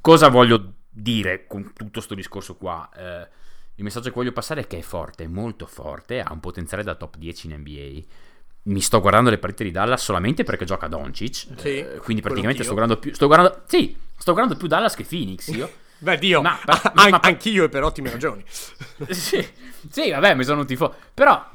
Cosa 0.01 0.27
voglio 0.27 0.73
dire 0.91 1.47
con 1.47 1.63
tutto 1.75 1.91
questo 1.93 2.17
discorso 2.17 2.57
qua? 2.57 2.91
Eh, 2.93 3.29
il 3.77 3.85
messaggio 3.85 4.09
che 4.09 4.17
voglio 4.17 4.33
passare 4.33 4.63
è 4.63 4.67
che 4.67 4.79
è 4.79 4.83
forte, 4.83 5.29
molto 5.29 5.67
forte, 5.67 6.21
ha 6.21 6.33
un 6.33 6.41
potenziale 6.41 6.83
da 6.83 6.97
top 6.97 7.19
10 7.19 7.47
in 7.47 7.59
NBA 7.61 8.33
mi 8.65 8.81
sto 8.81 9.01
guardando 9.01 9.31
le 9.31 9.39
partite 9.39 9.65
di 9.65 9.71
Dallas 9.71 10.03
solamente 10.03 10.45
perché 10.45 10.65
gioca 10.65 10.87
Doncic. 10.87 11.47
Sì, 11.57 11.79
eh, 11.79 12.01
quindi 12.03 12.23
praticamente 12.23 12.63
sto 12.63 12.75
guardando 12.75 13.01
più. 13.01 13.13
Sto 13.15 13.27
guardando, 13.27 13.63
sì, 13.67 13.97
sto 14.17 14.33
guardando 14.33 14.59
più 14.59 14.69
Dallas 14.69 14.95
che 14.95 15.05
Phoenix. 15.05 15.49
Io. 15.55 15.71
Beh, 15.99 16.19
Dio, 16.19 16.43
ma, 16.43 16.59
ma, 16.67 16.93
ma, 16.95 17.09
ma, 17.09 17.21
anch'io 17.23 17.65
e 17.65 17.69
per 17.69 17.83
ottime 17.83 18.11
ragioni. 18.11 18.45
sì, 19.09 19.47
sì, 19.89 20.11
vabbè, 20.11 20.35
mi 20.35 20.45
sono 20.45 20.61
un 20.61 20.67
tifo. 20.67 20.95
Però, 21.15 21.51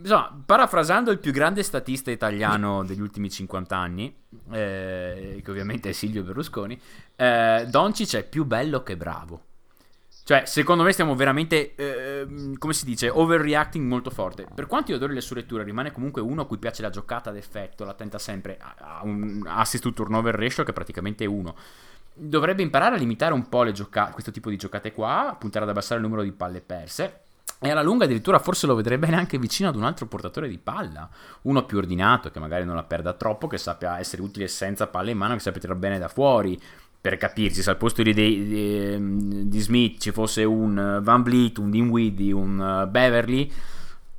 insomma, 0.00 0.42
parafrasando 0.44 1.10
il 1.10 1.18
più 1.18 1.30
grande 1.30 1.62
statista 1.62 2.10
italiano 2.10 2.84
degli 2.84 3.00
ultimi 3.00 3.30
50 3.30 3.76
anni, 3.76 4.12
eh, 4.50 5.40
che 5.44 5.50
ovviamente 5.50 5.90
è 5.90 5.92
Silvio 5.92 6.22
Berlusconi, 6.22 6.80
eh, 7.14 7.66
Doncic 7.68 8.16
è 8.16 8.24
più 8.24 8.44
bello 8.44 8.82
che 8.82 8.96
bravo. 8.96 9.44
Cioè, 10.24 10.44
secondo 10.46 10.84
me 10.84 10.92
stiamo 10.92 11.16
veramente, 11.16 11.74
eh, 11.74 12.26
come 12.56 12.72
si 12.72 12.84
dice, 12.84 13.08
overreacting 13.08 13.84
molto 13.86 14.10
forte. 14.10 14.46
Per 14.54 14.66
quanto 14.66 14.92
io 14.92 14.96
adoro 14.96 15.12
le 15.12 15.20
sue 15.20 15.36
letture, 15.36 15.64
rimane 15.64 15.90
comunque 15.90 16.22
uno 16.22 16.42
a 16.42 16.46
cui 16.46 16.58
piace 16.58 16.80
la 16.80 16.90
giocata 16.90 17.30
ad 17.30 17.36
effetto, 17.36 17.84
la 17.84 17.94
tenta 17.94 18.18
sempre, 18.18 18.56
ha 18.60 19.00
un 19.02 19.42
assist 19.46 19.82
to 19.82 19.92
turnover 19.92 20.34
ratio 20.36 20.62
che 20.62 20.70
è 20.70 20.74
praticamente 20.74 21.26
uno. 21.26 21.56
Dovrebbe 22.14 22.62
imparare 22.62 22.94
a 22.94 22.98
limitare 22.98 23.34
un 23.34 23.48
po' 23.48 23.70
gioca- 23.72 24.10
questo 24.12 24.30
tipo 24.30 24.48
di 24.48 24.56
giocate 24.56 24.92
qua, 24.92 25.34
puntare 25.38 25.64
ad 25.64 25.70
abbassare 25.70 26.00
il 26.00 26.06
numero 26.06 26.22
di 26.22 26.30
palle 26.30 26.60
perse. 26.60 27.20
E 27.58 27.70
alla 27.70 27.82
lunga 27.82 28.04
addirittura 28.04 28.38
forse 28.38 28.66
lo 28.66 28.74
vedrebbe 28.74 29.06
neanche 29.06 29.38
vicino 29.38 29.68
ad 29.68 29.76
un 29.76 29.84
altro 29.84 30.06
portatore 30.06 30.48
di 30.48 30.58
palla. 30.58 31.08
Uno 31.42 31.64
più 31.64 31.78
ordinato, 31.78 32.30
che 32.30 32.40
magari 32.40 32.64
non 32.64 32.74
la 32.74 32.82
perda 32.82 33.12
troppo, 33.12 33.46
che 33.46 33.56
sappia 33.56 33.98
essere 33.98 34.22
utile 34.22 34.48
senza 34.48 34.88
palla 34.88 35.10
in 35.10 35.18
mano, 35.18 35.34
che 35.34 35.40
sappia 35.40 35.60
tirare 35.60 35.78
bene 35.78 35.98
da 35.98 36.08
fuori 36.08 36.60
per 37.02 37.16
capirci, 37.16 37.62
se 37.62 37.70
al 37.70 37.76
posto 37.76 38.00
di, 38.00 38.14
di, 38.14 39.48
di, 39.48 39.60
Smith 39.60 40.00
ci 40.00 40.12
fosse 40.12 40.44
un 40.44 41.00
Van 41.02 41.24
Vliet, 41.24 41.58
un 41.58 41.68
Dinwiddie, 41.68 42.30
un 42.30 42.56
uh, 42.56 42.88
Beverly, 42.88 43.50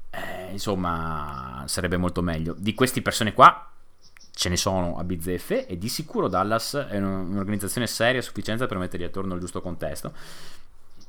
eh, 0.10 0.52
insomma, 0.52 1.64
sarebbe 1.66 1.96
molto 1.96 2.22
meglio. 2.22 2.54
Di 2.58 2.74
queste 2.74 3.02
persone 3.02 3.34
qua 3.34 3.72
ce 4.34 4.50
ne 4.50 4.58
sono 4.58 4.98
a 4.98 5.04
bizzeffe 5.06 5.66
e 5.66 5.78
di 5.78 5.88
sicuro 5.88 6.28
Dallas 6.28 6.74
è 6.74 6.98
un'organizzazione 6.98 7.88
seria 7.88 8.20
a 8.20 8.24
sufficienza 8.24 8.66
per 8.66 8.78
metterli 8.78 9.06
attorno 9.06 9.34
al 9.34 9.40
giusto 9.40 9.62
contesto. 9.62 10.12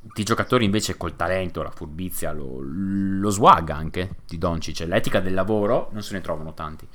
Di 0.01 0.23
giocatori 0.23 0.65
invece 0.65 0.97
col 0.97 1.17
talento, 1.17 1.61
la 1.65 1.73
furbizia, 1.73 2.31
lo, 2.31 2.61
lo 2.61 3.31
swag 3.31 3.71
anche 3.71 4.11
di 4.29 4.39
Doncic, 4.39 4.79
l'etica 4.87 5.19
del 5.19 5.35
lavoro, 5.35 5.89
non 5.91 6.05
se 6.05 6.13
ne 6.13 6.21
trovano 6.21 6.55
tanti. 6.55 6.87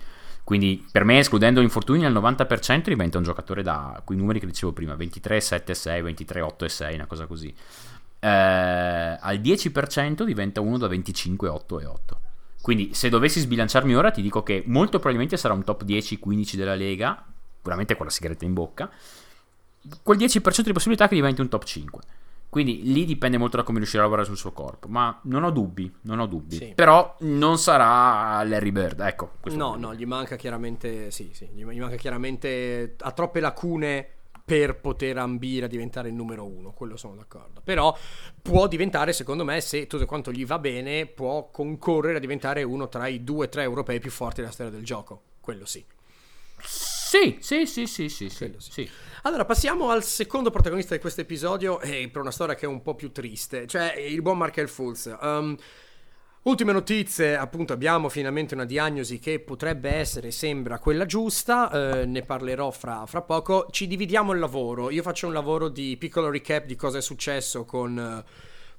Quindi 0.50 0.84
per 0.91 1.03
me, 1.03 1.20
escludendo 1.20 1.62
infortuni, 1.62 2.08
al 2.08 2.12
90% 2.12 2.86
diventa 2.86 3.20
un 3.20 3.24
giocatore 3.24 3.62
da 3.62 4.01
quei 4.03 4.18
numeri 4.18 4.39
che 4.39 4.48
dicevo 4.48 4.72
prima, 4.72 4.96
23, 4.96 5.39
7, 5.39 5.75
6, 5.75 6.01
23, 6.01 6.41
8 6.41 6.65
e 6.65 6.70
6, 6.70 6.96
una 6.96 7.06
cosa 7.06 7.27
così. 7.27 7.53
Eh, 8.20 8.27
al 8.27 9.38
10% 9.38 10.24
diventa 10.24 10.60
uno 10.60 10.79
da 10.79 10.88
25, 10.88 11.48
8 11.48 11.79
e 11.82 11.86
8. 11.86 12.22
Quindi 12.63 12.96
se 12.96 13.10
dovessi 13.10 13.41
sbilanciarmi 13.41 13.96
ora 13.96 14.10
ti 14.10 14.24
dico 14.24 14.41
che 14.41 14.63
molto 14.65 14.98
probabilmente 14.98 15.38
sarà 15.38 15.53
un 15.53 15.63
top 15.63 15.84
10-15 15.86 16.56
della 16.56 16.74
Lega, 16.74 17.24
puramente 17.62 17.96
con 17.96 18.08
la 18.08 18.12
sigaretta 18.12 18.44
in 18.44 18.53
bocca, 18.56 18.89
quel 20.01 20.18
10% 20.18 20.62
di 20.63 20.74
possibilità 20.74 21.08
che 21.08 21.13
diventi 21.13 21.41
un 21.41 21.50
top 21.50 21.63
5. 21.63 22.01
Quindi 22.50 22.91
lì 22.91 23.06
dipende 23.06 23.38
molto 23.38 23.58
da 23.58 23.63
come 23.63 23.77
riuscirà 23.77 24.01
a 24.01 24.06
lavorare 24.06 24.27
sul 24.27 24.38
suo 24.38 24.51
corpo. 24.51 24.88
Ma 24.88 25.20
non 25.24 25.44
ho 25.44 25.51
dubbi, 25.51 25.94
non 26.01 26.20
ho 26.20 26.25
dubbi. 26.25 26.56
Sì. 26.56 26.74
Però 26.75 27.15
non 27.20 27.60
sarà 27.60 28.44
Larry 28.44 28.72
Bird, 28.72 29.00
ecco. 29.01 29.34
No, 29.44 29.75
no, 29.75 29.94
gli 29.94 30.06
manca 30.06 30.36
chiaramente, 30.36 31.12
sì, 31.12 31.29
sì, 31.34 31.48
gli 31.53 31.63
manca 31.63 31.96
chiaramente, 31.96 32.96
ha 33.00 33.12
troppe 33.12 33.39
lacune 33.39 34.08
per 34.44 34.79
poter 34.79 35.15
ambire 35.20 35.65
a 35.65 35.68
diventare 35.68 36.10
il 36.10 36.15
numero 36.15 36.44
uno, 36.44 36.72
quello 36.72 36.98
sono 36.98 37.13
d'accordo. 37.13 37.62
Però 37.63 37.96
può 38.41 38.68
diventare, 38.68 39.13
secondo 39.13 39.44
me, 39.44 39.62
se 39.62 39.86
tutto 39.86 40.08
quanto 40.08 40.32
gli 40.32 40.44
va 40.44 40.58
bene, 40.58 41.06
può 41.06 41.51
concorrere 41.51 42.18
a 42.18 42.20
diventare 42.20 42.63
uno 42.63 42.89
tra 42.89 43.06
i 43.06 43.24
due 43.24 43.46
o 43.46 43.50
tre 43.50 43.62
europei 43.62 44.00
più 44.00 44.10
forti 44.10 44.41
della 44.41 44.51
storia 44.51 44.72
del 44.72 44.84
gioco. 44.84 45.22
Quello 45.39 45.65
sì. 45.65 45.86
Sì, 46.62 47.38
sì, 47.39 47.68
sì, 47.68 47.86
sì, 47.86 48.10
sì, 48.10 48.29
sì, 48.29 48.56
sì. 48.58 48.89
Allora, 49.23 49.43
passiamo 49.43 49.89
al 49.89 50.01
secondo 50.05 50.49
protagonista 50.49 50.95
di 50.95 51.01
questo 51.01 51.19
episodio, 51.19 51.81
e 51.81 52.09
per 52.09 52.21
una 52.21 52.31
storia 52.31 52.55
che 52.55 52.65
è 52.65 52.69
un 52.69 52.81
po' 52.81 52.95
più 52.95 53.11
triste, 53.11 53.67
cioè 53.67 53.93
il 53.97 54.21
buon 54.21 54.38
Markel 54.38 54.69
Fulz. 54.69 55.13
Um, 55.21 55.57
Ultime 56.43 56.71
notizie, 56.71 57.35
appunto 57.35 57.73
abbiamo 57.73 58.07
finalmente 58.07 58.53
una 58.53 58.63
diagnosi 58.63 59.19
che 59.19 59.41
potrebbe 59.41 59.89
essere, 59.89 60.31
sembra 60.31 60.79
quella 60.79 61.05
giusta, 61.05 61.69
eh, 61.99 62.05
ne 62.05 62.21
parlerò 62.21 62.71
fra, 62.71 63.05
fra, 63.05 63.21
poco. 63.21 63.67
Ci 63.69 63.88
dividiamo 63.88 64.31
il 64.31 64.39
lavoro, 64.39 64.89
io 64.89 65.03
faccio 65.03 65.27
un 65.27 65.33
lavoro 65.33 65.67
di 65.67 65.97
piccolo 65.97 66.29
recap 66.29 66.65
di 66.65 66.77
cosa 66.77 66.99
è 66.99 67.01
successo 67.01 67.65
con, 67.65 68.23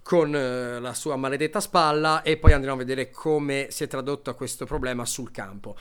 con 0.02 0.34
eh, 0.34 0.80
la 0.80 0.94
sua 0.94 1.16
maledetta 1.16 1.60
spalla 1.60 2.22
e 2.22 2.38
poi 2.38 2.54
andremo 2.54 2.76
a 2.76 2.78
vedere 2.78 3.10
come 3.10 3.66
si 3.68 3.84
è 3.84 3.86
tradotto 3.86 4.34
questo 4.34 4.64
problema 4.64 5.04
sul 5.04 5.30
campo. 5.30 5.76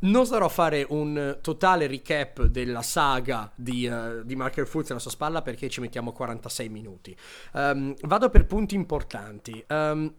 Non 0.00 0.26
sarò 0.26 0.46
a 0.46 0.50
fare 0.50 0.84
un 0.88 1.38
totale 1.40 1.86
recap 1.86 2.44
della 2.44 2.82
saga 2.82 3.50
di, 3.54 3.86
uh, 3.86 4.22
di 4.24 4.36
Marker 4.36 4.66
Fultz 4.66 4.90
alla 4.90 5.00
sua 5.00 5.10
spalla 5.10 5.42
perché 5.42 5.68
ci 5.68 5.80
mettiamo 5.80 6.12
46 6.12 6.68
minuti. 6.68 7.16
Um, 7.52 7.94
vado 8.02 8.28
per 8.28 8.46
punti 8.46 8.74
importanti. 8.74 9.64
Um, 9.68 10.12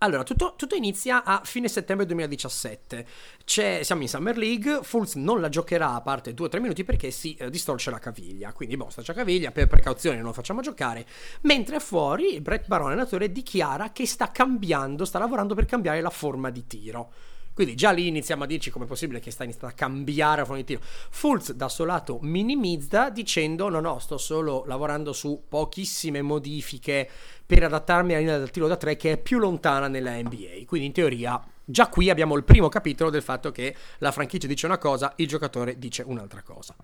allora, 0.00 0.22
tutto, 0.22 0.54
tutto, 0.56 0.76
inizia 0.76 1.24
a 1.24 1.40
fine 1.42 1.66
settembre 1.66 2.06
2017. 2.06 3.04
C'è, 3.44 3.80
siamo 3.82 4.02
in 4.02 4.08
Summer 4.08 4.38
League. 4.38 4.80
Fulz 4.82 5.14
non 5.14 5.40
la 5.40 5.48
giocherà 5.48 5.94
a 5.94 6.00
parte 6.02 6.34
2-3 6.34 6.60
minuti 6.60 6.84
perché 6.84 7.10
si 7.10 7.34
eh, 7.34 7.50
distorce 7.50 7.90
la 7.90 7.98
caviglia. 7.98 8.52
Quindi, 8.52 8.76
boh, 8.76 8.90
sta 8.90 9.02
la 9.04 9.12
caviglia, 9.12 9.50
per 9.50 9.66
precauzione 9.66 10.16
non 10.18 10.26
lo 10.26 10.32
facciamo 10.32 10.60
giocare. 10.60 11.04
Mentre 11.42 11.80
fuori, 11.80 12.40
Brett 12.40 12.68
Barone, 12.68 12.92
allenatore, 12.92 13.32
dichiara 13.32 13.90
che 13.90 14.06
sta 14.06 14.30
cambiando, 14.30 15.04
sta 15.04 15.18
lavorando 15.18 15.56
per 15.56 15.64
cambiare 15.64 16.00
la 16.00 16.10
forma 16.10 16.50
di 16.50 16.64
tiro. 16.68 17.12
Quindi 17.58 17.74
già 17.74 17.90
lì 17.90 18.06
iniziamo 18.06 18.44
a 18.44 18.46
dirci 18.46 18.70
come 18.70 18.84
è 18.84 18.86
possibile 18.86 19.18
che 19.18 19.32
sta 19.32 19.42
iniziando 19.42 19.66
a 19.66 19.76
cambiare 19.76 20.36
la 20.36 20.44
forma 20.44 20.60
di 20.60 20.64
tiro. 20.64 20.80
Fulz 20.80 21.50
da 21.54 21.68
suo 21.68 21.86
lato 21.86 22.20
minimizza 22.20 23.10
dicendo 23.10 23.68
no 23.68 23.80
no 23.80 23.98
sto 23.98 24.16
solo 24.16 24.62
lavorando 24.64 25.12
su 25.12 25.42
pochissime 25.48 26.22
modifiche 26.22 27.10
per 27.44 27.64
adattarmi 27.64 28.12
alla 28.12 28.20
linea 28.20 28.38
del 28.38 28.52
tiro 28.52 28.68
da 28.68 28.76
tre 28.76 28.96
che 28.96 29.10
è 29.10 29.16
più 29.16 29.40
lontana 29.40 29.88
nella 29.88 30.12
NBA. 30.12 30.66
Quindi 30.66 30.86
in 30.86 30.92
teoria 30.92 31.44
già 31.64 31.88
qui 31.88 32.10
abbiamo 32.10 32.36
il 32.36 32.44
primo 32.44 32.68
capitolo 32.68 33.10
del 33.10 33.22
fatto 33.22 33.50
che 33.50 33.74
la 33.98 34.12
franchigia 34.12 34.46
dice 34.46 34.66
una 34.66 34.78
cosa, 34.78 35.12
il 35.16 35.26
giocatore 35.26 35.80
dice 35.80 36.04
un'altra 36.06 36.42
cosa. 36.42 36.76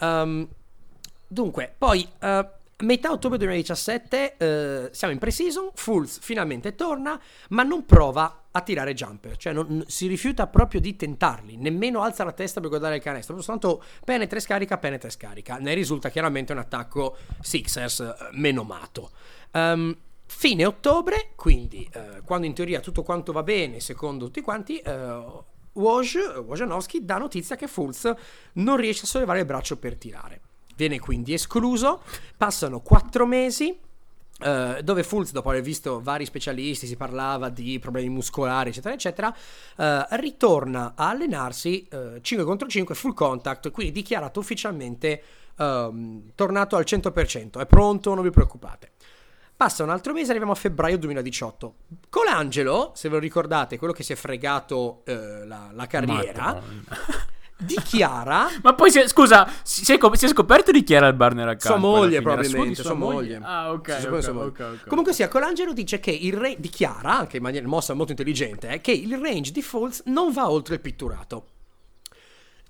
Um, 0.00 0.46
dunque, 1.26 1.72
poi 1.78 2.06
uh, 2.20 2.46
Metà 2.80 3.10
ottobre 3.10 3.38
2017 3.38 4.36
eh, 4.36 4.88
siamo 4.92 5.12
in 5.12 5.18
pre-season, 5.18 5.70
Fulz 5.74 6.20
finalmente 6.20 6.76
torna, 6.76 7.20
ma 7.48 7.64
non 7.64 7.84
prova 7.84 8.44
a 8.52 8.60
tirare 8.60 8.94
jumper, 8.94 9.36
cioè 9.36 9.52
non, 9.52 9.82
si 9.88 10.06
rifiuta 10.06 10.46
proprio 10.46 10.80
di 10.80 10.94
tentarli, 10.94 11.56
nemmeno 11.56 12.02
alza 12.02 12.22
la 12.22 12.30
testa 12.30 12.60
per 12.60 12.68
guardare 12.68 12.94
il 12.94 13.02
canestro, 13.02 13.34
soltanto 13.34 13.82
penetra 14.04 14.38
e 14.38 14.40
scarica, 14.40 14.78
penetra 14.78 15.08
e 15.08 15.10
scarica. 15.10 15.56
Ne 15.56 15.74
risulta 15.74 16.08
chiaramente 16.08 16.52
un 16.52 16.58
attacco 16.58 17.16
Sixers 17.40 17.98
eh, 17.98 18.14
menomato. 18.34 19.10
Um, 19.54 19.96
fine 20.26 20.64
ottobre, 20.64 21.30
quindi 21.34 21.88
eh, 21.92 22.22
quando 22.24 22.46
in 22.46 22.54
teoria 22.54 22.78
tutto 22.78 23.02
quanto 23.02 23.32
va 23.32 23.42
bene, 23.42 23.80
secondo 23.80 24.26
tutti 24.26 24.40
quanti, 24.40 24.78
eh, 24.78 25.24
Woj, 25.72 26.44
Wojnowski 26.46 27.04
dà 27.04 27.18
notizia 27.18 27.56
che 27.56 27.66
Fulz 27.66 28.14
non 28.52 28.76
riesce 28.76 29.02
a 29.02 29.08
sollevare 29.08 29.40
il 29.40 29.46
braccio 29.46 29.78
per 29.78 29.96
tirare 29.96 30.42
viene 30.78 31.00
quindi 31.00 31.34
escluso. 31.34 32.02
Passano 32.36 32.80
quattro 32.80 33.26
mesi. 33.26 33.76
Uh, 34.40 34.80
dove 34.82 35.02
Fulz, 35.02 35.32
dopo 35.32 35.50
aver 35.50 35.62
visto 35.62 36.00
vari 36.00 36.24
specialisti, 36.24 36.86
si 36.86 36.94
parlava 36.94 37.48
di 37.48 37.80
problemi 37.80 38.08
muscolari, 38.08 38.70
eccetera, 38.70 38.94
eccetera, 38.94 39.26
uh, 39.28 40.06
ritorna 40.10 40.92
a 40.94 41.08
allenarsi 41.08 41.88
uh, 41.90 42.20
5 42.20 42.46
contro 42.46 42.68
5 42.68 42.94
full 42.94 43.14
contact, 43.14 43.72
quindi 43.72 43.92
dichiarato 43.92 44.38
ufficialmente 44.38 45.20
um, 45.56 46.30
tornato 46.36 46.76
al 46.76 46.84
100%, 46.86 47.58
è 47.58 47.66
pronto, 47.66 48.14
non 48.14 48.22
vi 48.22 48.30
preoccupate. 48.30 48.92
Passa 49.56 49.82
un 49.82 49.90
altro 49.90 50.12
mese, 50.12 50.28
arriviamo 50.28 50.52
a 50.52 50.54
febbraio 50.54 50.98
2018. 50.98 51.74
Colangelo, 52.08 52.92
se 52.94 53.08
ve 53.08 53.16
lo 53.16 53.20
ricordate, 53.20 53.76
quello 53.76 53.92
che 53.92 54.04
si 54.04 54.12
è 54.12 54.16
fregato 54.16 55.02
la, 55.04 55.70
la 55.72 55.86
carriera, 55.88 56.62
dichiara. 57.58 58.48
Ma 58.62 58.74
poi, 58.74 58.90
si 58.90 59.00
è, 59.00 59.08
scusa, 59.08 59.50
si 59.62 59.80
è, 59.92 59.98
si 60.12 60.24
è, 60.24 60.28
scoperto 60.28 60.70
di 60.70 60.82
chi 60.82 60.94
era 60.94 61.08
il 61.08 61.14
bar 61.14 61.34
nella 61.34 61.54
casa? 61.54 61.70
Sua 61.70 61.76
moglie, 61.78 62.22
probabilmente. 62.22 62.74
Sua, 62.76 62.84
sua 62.84 62.94
moglie. 62.94 63.40
Ah, 63.42 63.72
ok. 63.72 63.78
okay, 63.78 64.06
okay, 64.06 64.36
okay 64.36 64.78
Comunque, 64.86 65.12
sia, 65.12 65.28
Colangelo 65.28 65.72
dice 65.72 65.98
che 65.98 66.10
il 66.10 66.34
re 66.34 66.56
dichiara, 66.58 67.18
anche 67.18 67.38
in 67.38 67.42
maniera 67.42 67.66
mossa 67.66 67.94
molto 67.94 68.12
intelligente, 68.12 68.68
eh, 68.68 68.80
che 68.80 68.92
il 68.92 69.16
range 69.16 69.50
di 69.50 69.62
Falls 69.62 70.02
non 70.06 70.32
va 70.32 70.50
oltre 70.50 70.76
il 70.76 70.80
pitturato. 70.80 71.46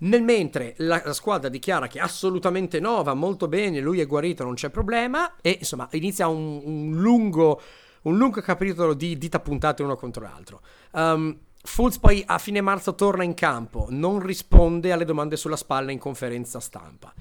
Nel 0.01 0.23
mentre 0.23 0.75
la, 0.77 1.01
la, 1.03 1.13
squadra 1.13 1.49
dichiara 1.49 1.87
che 1.87 1.99
assolutamente 1.99 2.79
no, 2.79 3.03
va 3.03 3.13
molto 3.13 3.49
bene, 3.49 3.81
lui 3.81 3.99
è 3.99 4.07
guarito, 4.07 4.45
non 4.45 4.53
c'è 4.53 4.69
problema, 4.69 5.35
e 5.41 5.57
insomma 5.59 5.89
inizia 5.91 6.27
un, 6.27 6.61
un 6.63 6.91
lungo, 6.95 7.61
un 8.03 8.17
lungo 8.17 8.39
capitolo 8.39 8.93
di 8.93 9.17
dita 9.17 9.41
puntate 9.41 9.83
uno 9.83 9.97
contro 9.97 10.23
l'altro. 10.23 10.61
Um, 10.91 11.37
Fulz 11.61 11.99
poi 11.99 12.23
a 12.25 12.37
fine 12.37 12.61
marzo 12.61 12.95
torna 12.95 13.23
in 13.23 13.33
campo, 13.33 13.87
non 13.89 14.19
risponde 14.19 14.91
alle 14.91 15.05
domande 15.05 15.35
sulla 15.35 15.57
spalla 15.57 15.91
in 15.91 15.99
conferenza 15.99 16.59
stampa. 16.59 17.13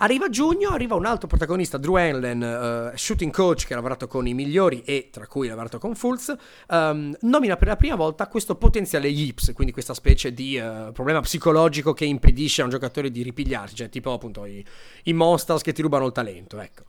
Arriva 0.00 0.28
giugno, 0.28 0.70
arriva 0.70 0.94
un 0.94 1.06
altro 1.06 1.26
protagonista, 1.26 1.76
Drew 1.76 1.96
Hanlen, 1.96 2.92
uh, 2.92 2.96
shooting 2.96 3.32
coach 3.32 3.66
che 3.66 3.72
ha 3.72 3.76
lavorato 3.76 4.06
con 4.06 4.28
i 4.28 4.34
migliori 4.34 4.82
e 4.84 5.08
tra 5.10 5.26
cui 5.26 5.46
ha 5.46 5.50
lavorato 5.50 5.78
con 5.78 5.96
Fulz, 5.96 6.32
um, 6.68 7.16
nomina 7.22 7.56
per 7.56 7.66
la 7.66 7.76
prima 7.76 7.96
volta 7.96 8.28
questo 8.28 8.54
potenziale 8.54 9.08
yips, 9.08 9.52
quindi 9.54 9.72
questa 9.72 9.94
specie 9.94 10.32
di 10.32 10.56
uh, 10.56 10.92
problema 10.92 11.18
psicologico 11.20 11.94
che 11.94 12.04
impedisce 12.04 12.60
a 12.60 12.64
un 12.64 12.70
giocatore 12.70 13.10
di 13.10 13.22
ripigliarsi, 13.24 13.74
cioè 13.74 13.88
tipo 13.88 14.12
appunto 14.12 14.44
i, 14.44 14.64
i 15.04 15.12
monsters 15.12 15.62
che 15.62 15.72
ti 15.72 15.82
rubano 15.82 16.06
il 16.06 16.12
talento, 16.12 16.60
ecco. 16.60 16.84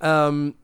Um, 0.00 0.54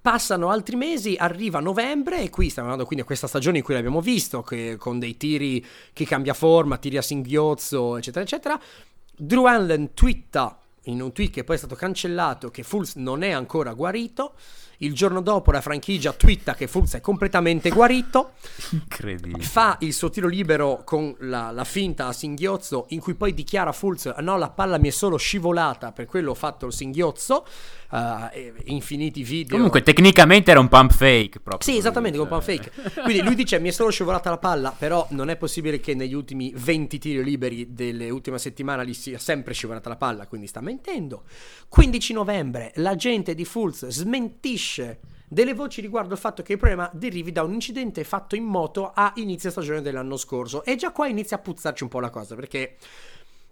Passano 0.00 0.50
altri 0.50 0.76
mesi, 0.76 1.16
arriva 1.18 1.60
novembre 1.60 2.20
e 2.20 2.30
qui 2.30 2.48
stiamo 2.48 2.68
andando 2.68 2.86
quindi 2.86 3.04
a 3.04 3.06
questa 3.06 3.26
stagione 3.26 3.58
in 3.58 3.64
cui 3.64 3.74
l'abbiamo 3.74 4.00
visto, 4.00 4.42
che, 4.42 4.76
con 4.78 4.98
dei 4.98 5.16
tiri 5.16 5.64
che 5.92 6.04
cambia 6.06 6.34
forma, 6.34 6.78
tiri 6.78 6.96
a 6.96 7.02
singhiozzo, 7.02 7.96
eccetera, 7.96 8.24
eccetera. 8.24 8.60
Drew 9.16 9.44
Allen 9.44 9.94
twitta 9.94 10.58
in 10.88 11.02
un 11.02 11.12
tweet 11.12 11.32
che 11.32 11.44
poi 11.44 11.56
è 11.56 11.58
stato 11.58 11.74
cancellato 11.74 12.50
che 12.50 12.62
Fulz 12.62 12.94
non 12.96 13.22
è 13.22 13.30
ancora 13.30 13.72
guarito. 13.72 14.34
Il 14.78 14.94
giorno 14.94 15.20
dopo 15.20 15.50
la 15.50 15.60
franchigia 15.60 16.12
twitta 16.12 16.54
che 16.54 16.68
Fulz 16.68 16.94
è 16.94 17.00
completamente 17.00 17.70
guarito. 17.70 18.32
Incredibile. 18.70 19.42
Fa 19.42 19.76
il 19.80 19.92
suo 19.92 20.08
tiro 20.08 20.28
libero 20.28 20.82
con 20.84 21.14
la, 21.20 21.50
la 21.50 21.64
finta 21.64 22.06
a 22.06 22.12
singhiozzo 22.12 22.86
in 22.90 23.00
cui 23.00 23.14
poi 23.14 23.34
dichiara 23.34 23.72
Fulz 23.72 24.06
no 24.18 24.38
la 24.38 24.50
palla 24.50 24.78
mi 24.78 24.88
è 24.88 24.92
solo 24.92 25.16
scivolata 25.16 25.90
per 25.92 26.06
quello 26.06 26.30
ho 26.30 26.34
fatto 26.34 26.66
il 26.66 26.72
singhiozzo 26.72 27.44
uh, 27.90 28.28
infiniti 28.64 29.22
video. 29.22 29.56
Comunque, 29.56 29.82
tecnicamente 29.82 30.50
era 30.50 30.60
un 30.60 30.68
pump 30.68 30.92
fake. 30.92 31.40
Proprio 31.40 31.70
sì, 31.70 31.78
esattamente, 31.78 32.18
un 32.18 32.28
pump 32.28 32.42
fake. 32.42 32.72
Quindi 33.02 33.22
lui 33.22 33.34
dice: 33.34 33.58
Mi 33.58 33.68
è 33.68 33.72
solo 33.72 33.90
scivolata 33.90 34.30
la 34.30 34.38
palla, 34.38 34.74
però 34.76 35.06
non 35.10 35.30
è 35.30 35.36
possibile 35.36 35.80
che 35.80 35.94
negli 35.94 36.14
ultimi 36.14 36.52
20 36.54 36.98
tiri 36.98 37.22
liberi 37.22 37.72
delle 37.72 38.10
ultime 38.10 38.38
settimane 38.38 38.86
gli 38.86 38.94
sia 38.94 39.18
sempre 39.18 39.54
scivolata 39.54 39.88
la 39.88 39.96
palla, 39.96 40.26
quindi 40.26 40.46
sta 40.46 40.60
mentendo. 40.60 41.24
15 41.68 42.12
novembre, 42.12 42.72
l'agente 42.76 43.34
di 43.34 43.44
Fulz 43.44 43.86
smentisce 43.86 45.00
delle 45.30 45.52
voci 45.52 45.82
riguardo 45.82 46.14
il 46.14 46.20
fatto 46.20 46.42
che 46.42 46.52
il 46.52 46.58
problema 46.58 46.90
derivi 46.94 47.32
da 47.32 47.42
un 47.42 47.52
incidente 47.52 48.02
fatto 48.02 48.34
in 48.34 48.44
moto 48.44 48.90
a 48.94 49.12
inizio 49.16 49.50
stagione 49.50 49.82
dell'anno 49.82 50.16
scorso. 50.16 50.64
E 50.64 50.76
già 50.76 50.90
qua 50.90 51.06
inizia 51.06 51.36
a 51.36 51.40
puzzarci 51.40 51.82
un 51.82 51.88
po' 51.90 52.00
la 52.00 52.08
cosa, 52.08 52.34
perché 52.34 52.76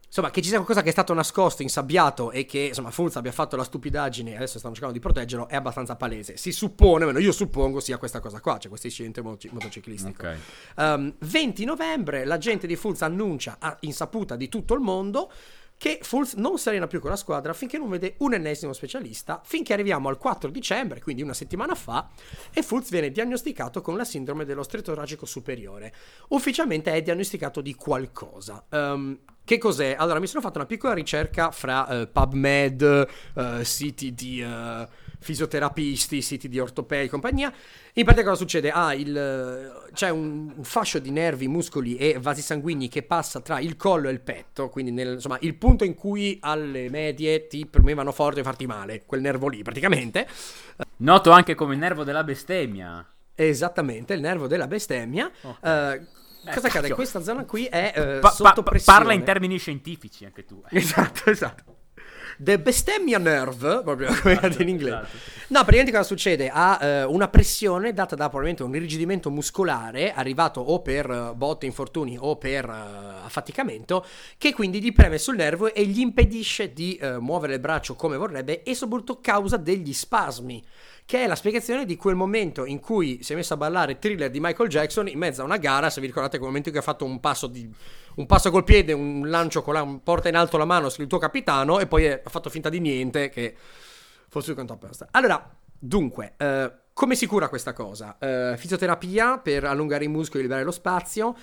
insomma, 0.07 0.31
che 0.31 0.41
ci 0.41 0.49
sia 0.49 0.57
qualcosa 0.57 0.83
che 0.83 0.89
è 0.89 0.93
stato 0.93 1.13
nascosto, 1.13 1.63
insabbiato 1.63 2.31
e 2.31 2.45
che, 2.45 2.59
insomma, 2.59 2.91
Fulz 2.91 3.17
abbia 3.17 3.33
fatto 3.33 3.57
la 3.57 3.65
stupidaggine 3.65 4.33
e 4.33 4.37
adesso 4.37 4.59
stanno 4.59 4.75
cercando 4.75 4.97
di 4.97 5.03
proteggerlo, 5.03 5.49
è 5.49 5.57
abbastanza 5.57 5.97
palese. 5.97 6.37
Si 6.37 6.53
suppone, 6.53 7.05
almeno 7.05 7.19
io 7.19 7.33
suppongo, 7.33 7.81
sia 7.81 7.99
questa 7.99 8.21
cosa 8.21 8.41
qua, 8.41 8.59
cioè 8.59 8.69
questo 8.69 8.87
incidente 8.87 9.21
moto- 9.21 9.49
motociclistico. 9.51 10.23
Okay. 10.23 10.39
Um, 10.77 11.15
20 11.19 11.65
novembre, 11.65 12.25
l'agente 12.25 12.67
di 12.67 12.77
Fulz 12.77 13.03
annuncia 13.03 13.57
a 13.59 13.77
insaputa 13.81 14.37
di 14.37 14.49
tutto 14.49 14.75
il 14.75 14.81
mondo 14.81 15.31
che 15.79 15.99
Fulz 16.03 16.35
non 16.35 16.59
si 16.59 16.69
allena 16.69 16.87
più 16.87 17.01
con 17.01 17.11
la 17.11 17.17
squadra 17.17 17.53
finché 17.53 17.79
non 17.79 17.89
vede 17.89 18.15
un 18.19 18.35
ennesimo 18.35 18.73
specialista, 18.73 19.41
finché 19.45 19.73
arriviamo 19.73 20.09
al 20.09 20.17
4 20.19 20.51
dicembre, 20.51 21.01
quindi 21.01 21.23
una 21.23 21.35
settimana 21.35 21.75
fa, 21.75 22.09
e 22.53 22.63
Fulz 22.63 22.91
viene 22.91 23.11
diagnosticato 23.11 23.81
con 23.81 23.97
la 23.97 24.05
sindrome 24.05 24.45
dello 24.45 24.63
stretto 24.63 24.93
toracico 24.93 25.27
superiore. 25.27 25.93
Ufficialmente 26.29 26.93
è 26.93 27.03
diagnosticato 27.03 27.61
di 27.61 27.75
qualcosa. 27.75 28.65
Um, 28.71 29.19
che 29.45 29.59
cos'è? 29.59 29.95
Allora, 29.97 30.19
mi 30.19 30.27
sono 30.27 30.41
fatto 30.41 30.59
una 30.59 30.67
piccola 30.67 30.93
ricerca 30.93 31.51
fra 31.51 31.87
uh, 31.89 32.11
PubMed, 32.11 33.09
uh, 33.35 33.63
siti 33.63 34.13
di 34.13 34.41
uh, 34.41 34.87
fisioterapisti, 35.19 36.23
siti 36.23 36.49
di 36.49 36.59
ortopedi 36.59 37.07
e 37.07 37.09
compagnia. 37.09 37.53
In 37.95 38.05
pratica 38.05 38.29
cosa 38.29 38.41
succede? 38.41 38.71
Ah, 38.71 38.95
il, 38.95 39.89
c'è 39.93 40.11
un, 40.11 40.53
un, 40.57 40.65
fascio 40.65 40.99
di 40.99 41.11
nervi, 41.11 41.49
muscoli 41.49 41.97
e 41.97 42.19
vasi 42.21 42.43
sanguigni 42.43 42.89
che 42.89 43.03
passa 43.03 43.41
tra 43.41 43.59
il 43.61 43.77
collo 43.77 44.09
e 44.09 44.13
il 44.13 44.21
petto, 44.21 44.69
quindi 44.69 44.91
nel, 44.91 45.15
insomma 45.15 45.39
il 45.41 45.55
punto 45.55 45.85
in 45.85 45.95
cui 45.95 46.39
alle 46.41 46.89
medie 46.91 47.47
ti 47.47 47.67
premevano 47.67 48.13
forte 48.13 48.41
e 48.41 48.43
farti 48.43 48.67
male, 48.67 49.05
quel 49.07 49.21
nervo 49.21 49.49
lì 49.49 49.63
praticamente. 49.63 50.29
Noto 50.99 51.31
anche 51.31 51.55
come 51.55 51.77
nervo 51.77 52.05
della 52.05 52.25
bestemmia. 52.25 53.07
Esattamente, 53.35 54.15
il 54.15 54.21
nervo 54.21 54.47
della 54.47 54.67
bestemmia. 54.67 55.31
Okay. 55.43 55.99
Uh, 55.99 56.07
Cosa 56.55 56.69
accade? 56.69 56.95
Questa 56.95 57.23
zona 57.23 57.45
qui 57.45 57.67
è 57.67 57.93
uh, 57.97 58.21
pa- 58.21 58.31
sotto 58.31 58.63
pressione. 58.63 58.99
Parla 58.99 59.13
in 59.13 59.25
termini 59.25 59.59
scientifici 59.59 60.25
anche 60.25 60.45
tu. 60.45 60.63
Eh. 60.71 60.79
Esatto, 60.79 61.29
esatto. 61.31 61.76
The 62.39 62.59
bestemmia 62.59 63.19
nerve, 63.19 63.83
proprio 63.83 64.09
come 64.21 64.35
esatto, 64.35 64.63
in 64.63 64.69
inglese. 64.69 64.97
Esatto. 64.97 65.35
No, 65.49 65.61
praticamente 65.61 65.93
cosa 65.93 66.03
succede? 66.03 66.51
Ha 66.53 67.05
uh, 67.07 67.13
una 67.13 67.29
pressione 67.29 67.93
data 67.93 68.17
da 68.17 68.25
probabilmente 68.25 68.65
un 68.65 68.75
irrigidimento 68.75 69.31
muscolare 69.31 70.13
arrivato 70.13 70.61
o 70.61 70.83
per 70.83 71.09
uh, 71.09 71.35
botte, 71.35 71.67
infortuni 71.67 72.17
o 72.19 72.37
per 72.37 72.69
uh, 72.69 73.25
affaticamento, 73.25 74.05
che 74.39 74.53
quindi 74.53 74.83
gli 74.83 74.93
preme 74.93 75.19
sul 75.19 75.37
nervo 75.37 75.73
e 75.73 75.87
gli 75.87 76.01
impedisce 76.01 76.73
di 76.73 76.99
muovere 77.21 77.55
il 77.55 77.61
braccio 77.61 77.95
come 77.95 78.17
vorrebbe 78.17 78.63
e 78.63 78.75
soprattutto 78.75 79.21
causa 79.21 79.57
degli 79.57 79.93
spasmi 79.93 80.63
che 81.07 81.23
è 81.23 81.27
la 81.29 81.37
spiegazione 81.37 81.85
di 81.85 81.97
quel 81.97 82.17
momento 82.17 82.65
in 82.65 82.81
cui 82.81 83.23
si 83.23 83.33
è 83.33 83.37
messo 83.37 83.55
a 83.55 83.57
ballare 83.57 83.99
thriller 83.99 84.29
di 84.29 84.41
Michael 84.41 84.69
Jackson 84.69 85.07
in 85.07 85.19
mezzo 85.19 85.41
a 85.41 85.45
una 85.45 85.57
gara, 85.57 85.89
se 85.89 86.01
vi 86.01 86.09
ricordate 86.09 86.37
quel 86.37 86.49
momento 86.49 86.69
in 86.69 86.75
cui 86.75 86.83
ha 86.83 86.87
fatto 86.87 87.05
un 87.05 87.21
passo, 87.21 87.47
di, 87.47 87.73
un 88.17 88.27
passo 88.27 88.51
col 88.51 88.65
piede, 88.65 88.93
un 88.93 89.31
lancio 89.31 89.63
con 89.63 89.75
la 89.75 89.87
porta 90.03 90.29
in 90.29 90.35
alto 90.35 90.57
la 90.59 90.65
mano 90.65 90.89
sul 90.89 91.07
tuo 91.07 91.19
capitano 91.19 91.79
e 91.79 91.87
poi 91.87 92.11
ha 92.11 92.21
fatto 92.25 92.51
finta 92.51 92.69
di 92.69 92.81
niente 92.81 93.29
che 93.29 93.55
fosse 94.29 94.51
il 94.51 94.57
conto 94.57 94.73
apposta. 94.73 95.07
Allora, 95.13 95.49
dunque... 95.79 96.35
Eh, 96.37 96.73
come 96.97 97.15
si 97.15 97.27
cura 97.27 97.51
questa 97.51 97.75
cosa? 97.75 98.17
Uh, 98.19 98.57
fisioterapia 98.57 99.37
per 99.37 99.65
allungare 99.65 100.05
i 100.05 100.09
muscoli 100.09 100.39
e 100.39 100.43
liberare 100.45 100.65
lo 100.65 100.71
spazio. 100.71 101.35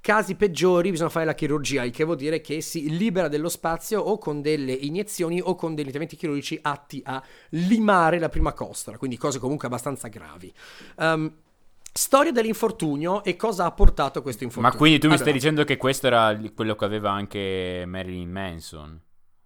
Casi 0.00 0.36
peggiori 0.36 0.92
bisogna 0.92 1.10
fare 1.10 1.24
la 1.24 1.34
chirurgia, 1.34 1.82
il 1.82 1.90
che 1.90 2.04
vuol 2.04 2.16
dire 2.16 2.40
che 2.40 2.60
si 2.60 2.96
libera 2.96 3.26
dello 3.26 3.48
spazio 3.48 4.00
o 4.00 4.18
con 4.18 4.40
delle 4.40 4.72
iniezioni 4.72 5.40
o 5.40 5.56
con 5.56 5.74
degli 5.74 5.86
interventi 5.86 6.14
chirurgici 6.14 6.60
atti 6.62 7.02
a 7.04 7.20
limare 7.50 8.20
la 8.20 8.28
prima 8.28 8.52
costola, 8.52 8.98
quindi 8.98 9.16
cose 9.16 9.40
comunque 9.40 9.66
abbastanza 9.66 10.06
gravi. 10.06 10.54
Um, 10.98 11.34
Storia 11.92 12.30
dell'infortunio 12.30 13.24
e 13.24 13.34
cosa 13.34 13.64
ha 13.64 13.72
portato 13.72 14.22
questo 14.22 14.44
infortunio. 14.44 14.70
Ma 14.70 14.80
quindi 14.80 15.00
tu 15.00 15.08
mi 15.08 15.14
allora, 15.14 15.28
stai 15.28 15.36
dicendo 15.36 15.64
che 15.64 15.76
questo 15.76 16.06
era 16.06 16.40
quello 16.54 16.76
che 16.76 16.84
aveva 16.84 17.10
anche 17.10 17.82
Marilyn 17.84 18.30
Manson? 18.30 19.00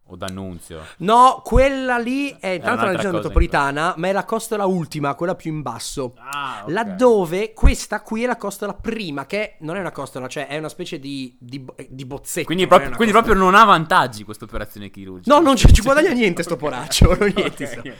O 0.09 0.17
d'annunzio? 0.17 0.85
No, 0.99 1.41
quella 1.43 1.97
lì 1.97 2.37
è 2.39 2.49
intanto 2.49 2.85
la 2.85 2.91
regione 2.91 3.15
metropolitana, 3.15 3.95
ma 3.97 4.09
è 4.09 4.13
la 4.13 4.25
costola 4.25 4.67
ultima, 4.67 5.15
quella 5.15 5.35
più 5.35 5.51
in 5.51 5.63
basso. 5.63 6.15
Ah, 6.19 6.61
okay. 6.63 6.75
Laddove 6.75 7.53
questa 7.55 8.03
qui 8.03 8.25
è 8.25 8.27
la 8.27 8.37
costola 8.37 8.75
prima, 8.75 9.25
che 9.25 9.57
non 9.61 9.77
è 9.77 9.81
una 9.81 9.93
costola, 9.93 10.29
cioè 10.29 10.47
è 10.47 10.59
una 10.59 10.69
specie 10.69 10.99
di, 10.99 11.35
di, 11.41 11.65
di 11.89 12.05
bozzetto. 12.05 12.45
Quindi, 12.45 12.67
proprio, 12.67 12.89
non, 12.89 12.97
quindi 12.97 13.15
proprio 13.15 13.35
non 13.35 13.55
ha 13.55 13.65
vantaggi 13.65 14.25
questa 14.25 14.45
operazione 14.45 14.91
chirurgica. 14.91 15.35
No, 15.35 15.41
non 15.41 15.57
ci, 15.57 15.73
ci 15.73 15.81
guadagna 15.81 16.11
niente 16.15 16.43
sto 16.43 16.57
poraccio, 16.57 17.07
non 17.07 17.33
niente. 17.35 17.65
okay, 17.65 17.79
okay. 17.79 17.95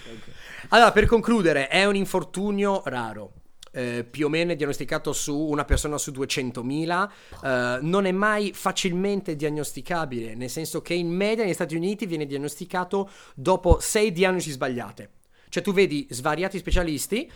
Allora, 0.69 0.93
per 0.93 1.07
concludere, 1.07 1.69
è 1.69 1.87
un 1.87 1.97
infortunio 1.97 2.83
raro 2.85 3.33
eh, 3.75 4.05
più 4.09 4.27
o 4.27 4.29
meno 4.29 4.53
è 4.53 4.57
diagnosticato 4.57 5.13
su 5.13 5.37
una 5.37 5.65
persona 5.65 5.99
su 5.99 6.13
200.000, 6.13 7.09
eh, 7.43 7.79
non 7.83 8.07
è 8.07 8.13
mai 8.13 8.53
facilmente 8.53 9.35
diagnosticabile, 9.35 10.35
nel 10.35 10.49
senso 10.51 10.81
che 10.81 10.95
in 10.95 11.09
media 11.09 11.45
negli 11.45 11.55
Stati 11.55 11.75
Uniti 11.75 12.07
viene 12.07 12.25
diagnosticato 12.25 13.11
dopo 13.35 13.79
6 13.81 14.13
diagnosi 14.13 14.51
sbagliate. 14.53 15.11
Cioè 15.49 15.63
tu 15.63 15.73
vedi 15.73 16.07
svariati 16.11 16.59
specialisti, 16.59 17.31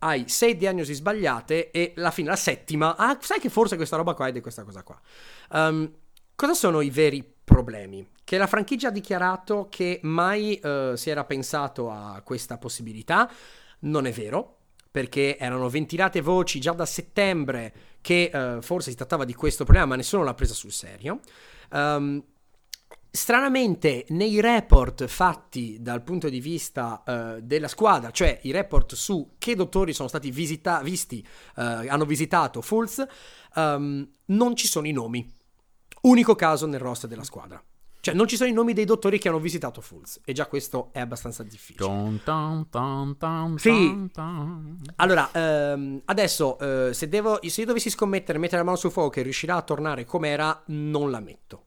hai 0.00 0.28
6 0.28 0.56
diagnosi 0.56 0.94
sbagliate 0.94 1.70
e 1.70 1.92
alla 1.96 2.12
fine 2.12 2.28
la 2.28 2.36
settima, 2.36 2.96
ah 2.96 3.16
sai 3.20 3.40
che 3.40 3.48
forse 3.48 3.76
questa 3.76 3.96
roba 3.96 4.14
qua 4.14 4.28
è 4.28 4.32
di 4.32 4.40
questa 4.40 4.62
cosa 4.62 4.82
qua. 4.84 5.00
Um, 5.50 5.92
cosa 6.36 6.54
sono 6.54 6.80
i 6.80 6.90
veri 6.90 7.28
problemi? 7.42 8.06
Che 8.22 8.38
la 8.38 8.46
franchigia 8.46 8.88
ha 8.88 8.92
dichiarato 8.92 9.66
che 9.70 9.98
mai 10.02 10.60
uh, 10.62 10.94
si 10.94 11.10
era 11.10 11.24
pensato 11.24 11.90
a 11.90 12.22
questa 12.24 12.58
possibilità, 12.58 13.28
non 13.80 14.06
è 14.06 14.12
vero 14.12 14.53
perché 14.94 15.36
erano 15.38 15.68
ventilate 15.68 16.20
voci 16.20 16.60
già 16.60 16.70
da 16.70 16.86
settembre 16.86 17.74
che 18.00 18.30
uh, 18.32 18.62
forse 18.62 18.90
si 18.90 18.96
trattava 18.96 19.24
di 19.24 19.34
questo 19.34 19.64
problema, 19.64 19.88
ma 19.88 19.96
nessuno 19.96 20.22
l'ha 20.22 20.34
presa 20.34 20.54
sul 20.54 20.70
serio. 20.70 21.18
Um, 21.72 22.22
stranamente, 23.10 24.04
nei 24.10 24.40
report 24.40 25.06
fatti 25.06 25.78
dal 25.80 26.04
punto 26.04 26.28
di 26.28 26.38
vista 26.38 27.02
uh, 27.04 27.40
della 27.40 27.66
squadra, 27.66 28.12
cioè 28.12 28.38
i 28.42 28.52
report 28.52 28.94
su 28.94 29.34
che 29.36 29.56
dottori 29.56 29.92
sono 29.92 30.06
stati 30.06 30.30
visita- 30.30 30.80
visti, 30.80 31.26
uh, 31.56 31.60
hanno 31.88 32.04
visitato 32.04 32.60
Fulz, 32.60 33.04
um, 33.56 34.08
non 34.26 34.54
ci 34.54 34.68
sono 34.68 34.86
i 34.86 34.92
nomi. 34.92 35.28
Unico 36.02 36.36
caso 36.36 36.66
nel 36.66 36.78
roster 36.78 37.10
della 37.10 37.24
squadra. 37.24 37.60
Cioè, 38.04 38.12
non 38.12 38.28
ci 38.28 38.36
sono 38.36 38.50
i 38.50 38.52
nomi 38.52 38.74
dei 38.74 38.84
dottori 38.84 39.18
che 39.18 39.28
hanno 39.30 39.38
visitato 39.38 39.80
Fools. 39.80 40.20
E 40.26 40.34
già 40.34 40.44
questo 40.44 40.90
è 40.92 41.00
abbastanza 41.00 41.42
difficile. 41.42 41.86
Dun, 41.88 42.20
dun, 42.22 43.16
dun, 43.18 43.54
sì. 43.56 44.10
Allora, 44.96 45.30
ehm, 45.32 46.02
adesso, 46.04 46.58
eh, 46.58 46.92
se, 46.92 47.08
devo, 47.08 47.38
se 47.42 47.62
io 47.62 47.66
dovessi 47.66 47.88
scommettere, 47.88 48.36
mettere 48.36 48.58
la 48.58 48.64
mano 48.64 48.76
sul 48.76 48.90
fuoco 48.90 49.08
che 49.08 49.22
riuscirà 49.22 49.56
a 49.56 49.62
tornare 49.62 50.04
com'era, 50.04 50.62
non 50.66 51.10
la 51.10 51.20
metto 51.20 51.64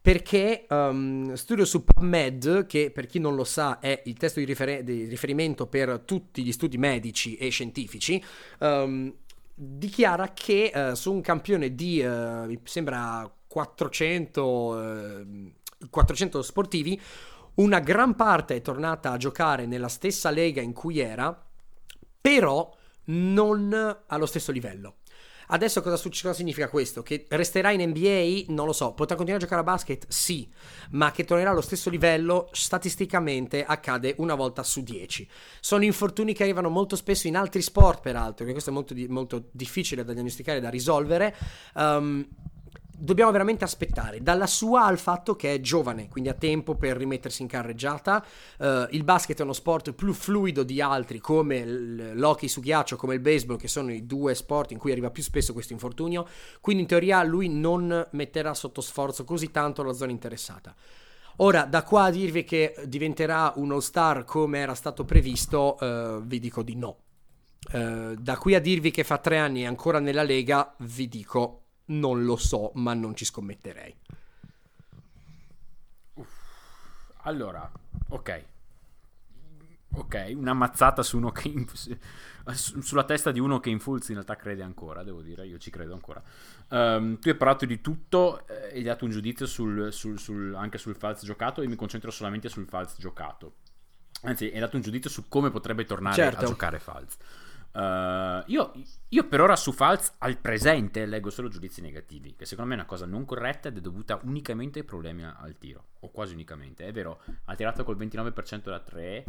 perché 0.00 0.66
um, 0.68 1.32
studio 1.32 1.64
su 1.64 1.82
PubMed, 1.82 2.66
che 2.66 2.90
per 2.90 3.06
chi 3.06 3.18
non 3.18 3.34
lo 3.34 3.42
sa 3.42 3.78
è 3.80 4.02
il 4.04 4.12
testo 4.18 4.38
di, 4.38 4.44
rifer- 4.44 4.82
di 4.82 5.06
riferimento 5.06 5.66
per 5.66 6.02
tutti 6.04 6.44
gli 6.44 6.52
studi 6.52 6.76
medici 6.76 7.36
e 7.36 7.48
scientifici, 7.48 8.22
um, 8.58 9.10
dichiara 9.54 10.34
che 10.34 10.70
uh, 10.74 10.94
su 10.94 11.10
un 11.10 11.22
campione 11.22 11.74
di, 11.74 12.00
uh, 12.00 12.44
mi 12.44 12.60
sembra 12.64 13.28
400, 13.46 14.42
uh, 14.44 15.52
400 15.88 16.42
sportivi, 16.42 17.00
una 17.54 17.80
gran 17.80 18.16
parte 18.16 18.56
è 18.56 18.60
tornata 18.60 19.12
a 19.12 19.16
giocare 19.16 19.66
nella 19.66 19.88
stessa 19.88 20.30
lega 20.30 20.60
in 20.60 20.72
cui 20.72 20.98
era, 20.98 21.40
però 22.20 22.74
non 23.06 24.02
allo 24.06 24.26
stesso 24.26 24.50
livello. 24.50 24.96
Adesso 25.48 25.82
cosa, 25.82 26.00
cosa, 26.02 26.32
significa 26.32 26.68
questo? 26.68 27.02
Che 27.02 27.26
resterà 27.28 27.70
in 27.70 27.86
NBA? 27.88 28.52
Non 28.52 28.66
lo 28.66 28.72
so. 28.72 28.92
Potrà 28.92 29.14
continuare 29.14 29.44
a 29.44 29.46
giocare 29.46 29.60
a 29.66 29.72
basket? 29.72 30.06
Sì. 30.08 30.50
Ma 30.90 31.10
che 31.10 31.24
tornerà 31.24 31.50
allo 31.50 31.60
stesso 31.60 31.90
livello? 31.90 32.48
Statisticamente 32.52 33.64
accade 33.64 34.14
una 34.18 34.34
volta 34.34 34.62
su 34.62 34.82
dieci. 34.82 35.28
Sono 35.60 35.84
infortuni 35.84 36.32
che 36.32 36.44
arrivano 36.44 36.70
molto 36.70 36.96
spesso 36.96 37.26
in 37.26 37.36
altri 37.36 37.60
sport, 37.60 38.00
peraltro, 38.00 38.46
che 38.46 38.52
questo 38.52 38.70
è 38.70 38.72
molto, 38.72 38.94
molto 39.08 39.48
difficile 39.50 40.04
da 40.04 40.12
diagnosticare, 40.12 40.60
da 40.60 40.70
risolvere. 40.70 41.36
Um, 41.74 42.26
dobbiamo 42.96 43.30
veramente 43.30 43.64
aspettare 43.64 44.22
dalla 44.22 44.46
sua 44.46 44.84
al 44.84 44.98
fatto 44.98 45.36
che 45.36 45.54
è 45.54 45.60
giovane, 45.60 46.08
quindi 46.08 46.30
ha 46.30 46.34
tempo 46.34 46.74
per 46.74 46.96
rimettersi 46.96 47.42
in 47.42 47.48
carreggiata. 47.48 48.24
Uh, 48.58 48.86
il 48.90 49.04
basket 49.04 49.38
è 49.38 49.42
uno 49.42 49.52
sport 49.52 49.92
più 49.92 50.12
fluido 50.12 50.62
di 50.62 50.80
altri, 50.80 51.18
come 51.18 51.64
l'hockey 51.66 52.48
su 52.48 52.60
ghiaccio, 52.60 52.96
come 52.96 53.14
il 53.14 53.20
baseball, 53.20 53.56
che 53.56 53.68
sono 53.68 53.92
i 53.92 54.06
due 54.06 54.34
sport 54.34 54.70
in 54.70 54.78
cui 54.78 54.92
arriva 54.92 55.10
più 55.10 55.22
spesso 55.22 55.52
questo 55.52 55.72
infortunio. 55.72 56.26
Quindi 56.60 56.82
in 56.82 56.88
teoria 56.88 57.22
lui 57.22 57.48
non 57.48 58.08
metterà 58.12 58.54
sotto 58.54 58.80
sforzo 58.80 59.24
così 59.24 59.50
tanto 59.50 59.82
la 59.82 59.92
zona 59.92 60.10
interessata. 60.10 60.74
Ora, 61.38 61.64
da 61.64 61.82
qua 61.82 62.04
a 62.04 62.10
dirvi 62.10 62.44
che 62.44 62.76
diventerà 62.86 63.52
un 63.56 63.72
all-star 63.72 64.24
come 64.24 64.60
era 64.60 64.74
stato 64.74 65.04
previsto, 65.04 65.76
uh, 65.80 66.22
vi 66.22 66.38
dico 66.38 66.62
di 66.62 66.76
no. 66.76 66.98
Uh, 67.72 68.14
da 68.14 68.36
qui 68.36 68.54
a 68.54 68.60
dirvi 68.60 68.90
che 68.90 69.04
fa 69.04 69.18
tre 69.18 69.38
anni 69.38 69.62
è 69.62 69.66
ancora 69.66 69.98
nella 69.98 70.22
Lega, 70.22 70.74
vi 70.78 71.08
dico 71.08 71.63
non 71.86 72.24
lo 72.24 72.36
so, 72.36 72.70
ma 72.74 72.94
non 72.94 73.14
ci 73.14 73.24
scommetterei. 73.24 73.96
Allora, 77.22 77.70
ok. 78.08 78.44
Ok, 79.96 80.32
una 80.34 80.54
mazzata 80.54 81.02
su 81.02 81.16
uno 81.16 81.30
che 81.30 81.48
in, 81.48 81.66
sulla 82.52 83.04
testa 83.04 83.30
di 83.30 83.38
uno 83.38 83.60
che 83.60 83.70
in 83.70 83.78
Fulz 83.78 84.08
in 84.08 84.14
realtà 84.14 84.34
crede 84.36 84.62
ancora, 84.62 85.04
devo 85.04 85.22
dire, 85.22 85.46
io 85.46 85.56
ci 85.58 85.70
credo 85.70 85.94
ancora. 85.94 86.22
Um, 86.70 87.18
tu 87.20 87.28
hai 87.28 87.36
parlato 87.36 87.64
di 87.64 87.80
tutto 87.80 88.44
e 88.46 88.54
eh, 88.54 88.76
hai 88.76 88.82
dato 88.82 89.04
un 89.04 89.12
giudizio 89.12 89.46
sul, 89.46 89.92
sul, 89.92 90.18
sul, 90.18 90.54
anche 90.54 90.78
sul 90.78 90.96
falz 90.96 91.24
giocato 91.24 91.62
e 91.62 91.68
mi 91.68 91.76
concentro 91.76 92.10
solamente 92.10 92.48
sul 92.48 92.66
falz 92.66 92.96
giocato. 92.98 93.54
Anzi, 94.22 94.50
hai 94.52 94.58
dato 94.58 94.76
un 94.76 94.82
giudizio 94.82 95.10
su 95.10 95.28
come 95.28 95.50
potrebbe 95.50 95.84
tornare 95.84 96.16
certo. 96.16 96.44
a 96.44 96.48
giocare 96.48 96.78
falz. 96.80 97.16
Uh, 97.74 98.44
io, 98.46 98.72
io, 99.08 99.26
per 99.26 99.40
ora 99.40 99.56
su 99.56 99.72
Falz 99.72 100.14
al 100.18 100.38
presente 100.38 101.06
leggo 101.06 101.28
solo 101.28 101.48
giudizi 101.48 101.80
negativi, 101.80 102.36
che 102.36 102.46
secondo 102.46 102.70
me 102.70 102.76
è 102.76 102.78
una 102.80 102.86
cosa 102.86 103.04
non 103.04 103.24
corretta 103.24 103.66
ed 103.66 103.76
è 103.76 103.80
dovuta 103.80 104.20
unicamente 104.22 104.78
ai 104.78 104.84
problemi 104.84 105.24
al 105.24 105.58
tiro, 105.58 105.86
o 106.00 106.10
quasi 106.10 106.34
unicamente. 106.34 106.86
È 106.86 106.92
vero, 106.92 107.20
ha 107.46 107.54
tirato 107.56 107.82
col 107.82 107.96
29% 107.96 108.64
da 108.66 108.78
3, 108.78 109.24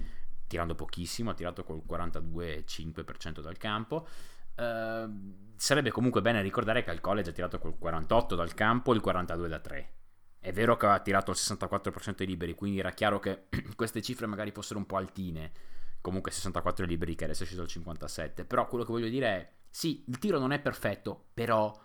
tirando 0.45 0.75
pochissimo, 0.75 1.31
ha 1.31 1.33
tirato 1.33 1.63
col 1.63 1.81
42,5% 1.89 3.41
dal 3.41 3.57
campo. 3.57 4.07
Uh, 4.55 5.33
sarebbe 5.55 5.89
comunque 5.89 6.21
bene 6.21 6.43
ricordare 6.43 6.83
che 6.83 6.91
al 6.91 7.01
college 7.01 7.31
ha 7.31 7.33
tirato 7.33 7.57
col 7.57 7.79
48 7.79 8.35
dal 8.35 8.53
campo 8.53 8.91
e 8.91 8.95
il 8.95 9.01
42 9.01 9.47
da 9.47 9.59
3. 9.59 9.89
È 10.39 10.51
vero 10.53 10.77
che 10.77 10.85
aveva 10.85 11.01
tirato 11.01 11.31
il 11.31 11.37
64% 11.39 12.17
dei 12.17 12.27
liberi, 12.27 12.53
quindi 12.53 12.77
era 12.77 12.91
chiaro 12.91 13.19
che 13.19 13.45
queste 13.75 14.03
cifre 14.03 14.27
magari 14.27 14.51
fossero 14.51 14.77
un 14.77 14.85
po' 14.85 14.97
altine 14.97 15.73
comunque 16.05 16.29
64 16.29 16.85
liberi 16.85 17.15
che 17.15 17.23
adesso 17.23 17.41
è 17.41 17.45
sceso 17.47 17.63
al 17.63 17.67
57, 17.67 18.45
però 18.45 18.67
quello 18.67 18.85
che 18.85 18.91
voglio 18.91 19.09
dire 19.09 19.27
è, 19.27 19.51
sì, 19.71 20.03
il 20.05 20.19
tiro 20.19 20.37
non 20.37 20.51
è 20.51 20.59
perfetto, 20.59 21.29
però 21.33 21.75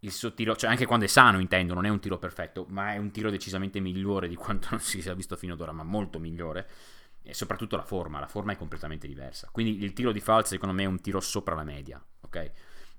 il 0.00 0.10
suo 0.10 0.34
tiro, 0.34 0.56
cioè 0.56 0.68
anche 0.68 0.84
quando 0.84 1.04
è 1.04 1.08
sano 1.08 1.38
intendo, 1.38 1.72
non 1.74 1.86
è 1.86 1.88
un 1.88 2.00
tiro 2.00 2.18
perfetto, 2.18 2.66
ma 2.70 2.92
è 2.92 2.96
un 2.96 3.12
tiro 3.12 3.30
decisamente 3.30 3.78
migliore 3.78 4.26
di 4.26 4.34
quanto 4.34 4.66
non 4.72 4.80
si 4.80 5.00
sia 5.00 5.14
visto 5.14 5.36
fino 5.36 5.52
ad 5.52 5.60
ora, 5.60 5.70
ma 5.70 5.84
molto 5.84 6.18
migliore. 6.18 6.68
E 7.22 7.32
soprattutto 7.32 7.76
la 7.76 7.84
forma, 7.84 8.18
la 8.18 8.26
forma 8.26 8.50
è 8.50 8.56
completamente 8.56 9.06
diversa. 9.06 9.48
Quindi 9.52 9.80
il 9.80 9.92
tiro 9.92 10.10
di 10.10 10.20
falso 10.20 10.48
secondo 10.48 10.74
me 10.74 10.82
è 10.82 10.86
un 10.86 11.00
tiro 11.00 11.20
sopra 11.20 11.54
la 11.54 11.62
media, 11.62 12.04
ok? 12.22 12.50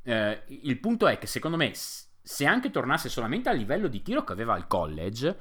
Eh, 0.03 0.43
il 0.47 0.79
punto 0.79 1.07
è 1.09 1.17
che 1.17 1.27
secondo 1.27 1.57
me 1.57 1.73
se 1.73 2.45
anche 2.45 2.71
tornasse 2.71 3.09
solamente 3.09 3.49
al 3.49 3.57
livello 3.57 3.89
di 3.89 4.01
tiro 4.01 4.23
che 4.23 4.31
aveva 4.31 4.53
al 4.53 4.67
college, 4.67 5.37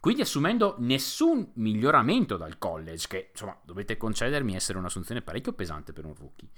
quindi 0.00 0.22
assumendo 0.22 0.76
nessun 0.78 1.50
miglioramento 1.54 2.38
dal 2.38 2.56
college, 2.56 3.06
che 3.06 3.28
insomma 3.32 3.56
dovete 3.62 3.98
concedermi 3.98 4.54
essere 4.54 4.78
un'assunzione 4.78 5.20
parecchio 5.20 5.52
pesante 5.52 5.92
per 5.92 6.06
un 6.06 6.14
rookie. 6.14 6.48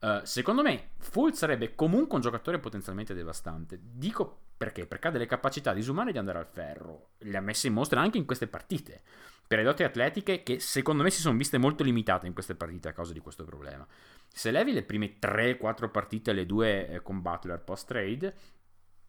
Uh, 0.00 0.20
secondo 0.24 0.62
me 0.62 0.90
Full 0.98 1.32
sarebbe 1.32 1.74
comunque 1.74 2.16
un 2.16 2.20
giocatore 2.20 2.58
potenzialmente 2.58 3.14
devastante. 3.14 3.78
Dico 3.80 4.48
perché? 4.56 4.86
Perché 4.86 5.08
ha 5.08 5.10
delle 5.10 5.24
capacità 5.24 5.72
disumane 5.72 6.12
di 6.12 6.18
andare 6.18 6.38
al 6.38 6.46
ferro. 6.46 7.12
Le 7.18 7.36
ha 7.38 7.40
messe 7.40 7.68
in 7.68 7.72
mostra 7.72 8.02
anche 8.02 8.18
in 8.18 8.26
queste 8.26 8.46
partite. 8.46 9.02
per 9.46 9.58
le 9.58 9.64
doti 9.64 9.82
atletiche 9.82 10.42
che 10.42 10.60
secondo 10.60 11.02
me 11.02 11.10
si 11.10 11.20
sono 11.20 11.36
viste 11.36 11.58
molto 11.58 11.82
limitate 11.82 12.26
in 12.26 12.34
queste 12.34 12.54
partite 12.54 12.88
a 12.88 12.92
causa 12.92 13.14
di 13.14 13.20
questo 13.20 13.44
problema. 13.44 13.86
Se 14.28 14.50
levi 14.50 14.72
le 14.72 14.82
prime 14.82 15.18
3-4 15.18 15.90
partite, 15.90 16.32
le 16.34 16.46
due 16.46 16.86
eh, 16.86 17.02
con 17.02 17.22
Butler 17.22 17.60
post 17.60 17.88
trade, 17.88 18.34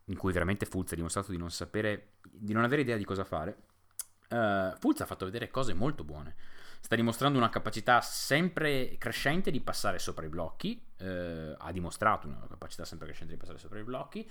in 0.06 0.18
cui 0.18 0.32
veramente 0.32 0.66
Fulz 0.66 0.94
ha 0.94 0.96
dimostrato 0.96 1.32
di 1.32 1.38
non 1.38 1.52
sapere, 1.52 2.14
di 2.22 2.54
non 2.54 2.64
avere 2.64 2.82
idea 2.82 2.98
di 2.98 3.06
cosa 3.06 3.24
fare, 3.24 3.56
uh, 4.32 4.76
Fulz 4.78 5.02
ha 5.02 5.06
fatto 5.06 5.26
vedere 5.26 5.50
cose 5.50 5.74
molto 5.74 6.04
buone. 6.04 6.36
Sta 6.80 6.96
dimostrando 6.96 7.38
una 7.38 7.50
capacità 7.50 8.02
sempre 8.02 8.96
crescente 8.98 9.52
di 9.52 9.62
passare 9.62 10.00
sopra 10.00 10.26
i 10.26 10.30
blocchi, 10.30 10.82
uh, 11.00 11.56
ha 11.58 11.72
dimostrato 11.72 12.28
una 12.28 12.48
capacità 12.50 12.86
sempre 12.86 13.08
crescente 13.08 13.34
di 13.34 13.40
passare 13.40 13.60
sopra 13.60 13.80
i 13.80 13.84
blocchi, 13.84 14.30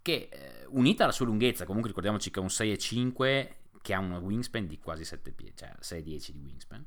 che 0.00 0.28
uh, 0.68 0.76
unita 0.76 1.04
alla 1.04 1.12
sua 1.12 1.26
lunghezza, 1.26 1.64
comunque 1.64 1.88
ricordiamoci 1.88 2.30
che 2.30 2.38
è 2.38 2.42
un 2.42 2.48
6,5 2.48 3.48
che 3.82 3.94
ha 3.94 3.98
un 3.98 4.12
wingspan 4.12 4.66
di 4.66 4.78
quasi 4.78 5.04
7 5.04 5.32
piedi, 5.32 5.56
cioè 5.56 5.74
6-10 5.80 6.30
di 6.30 6.38
wingspan, 6.38 6.86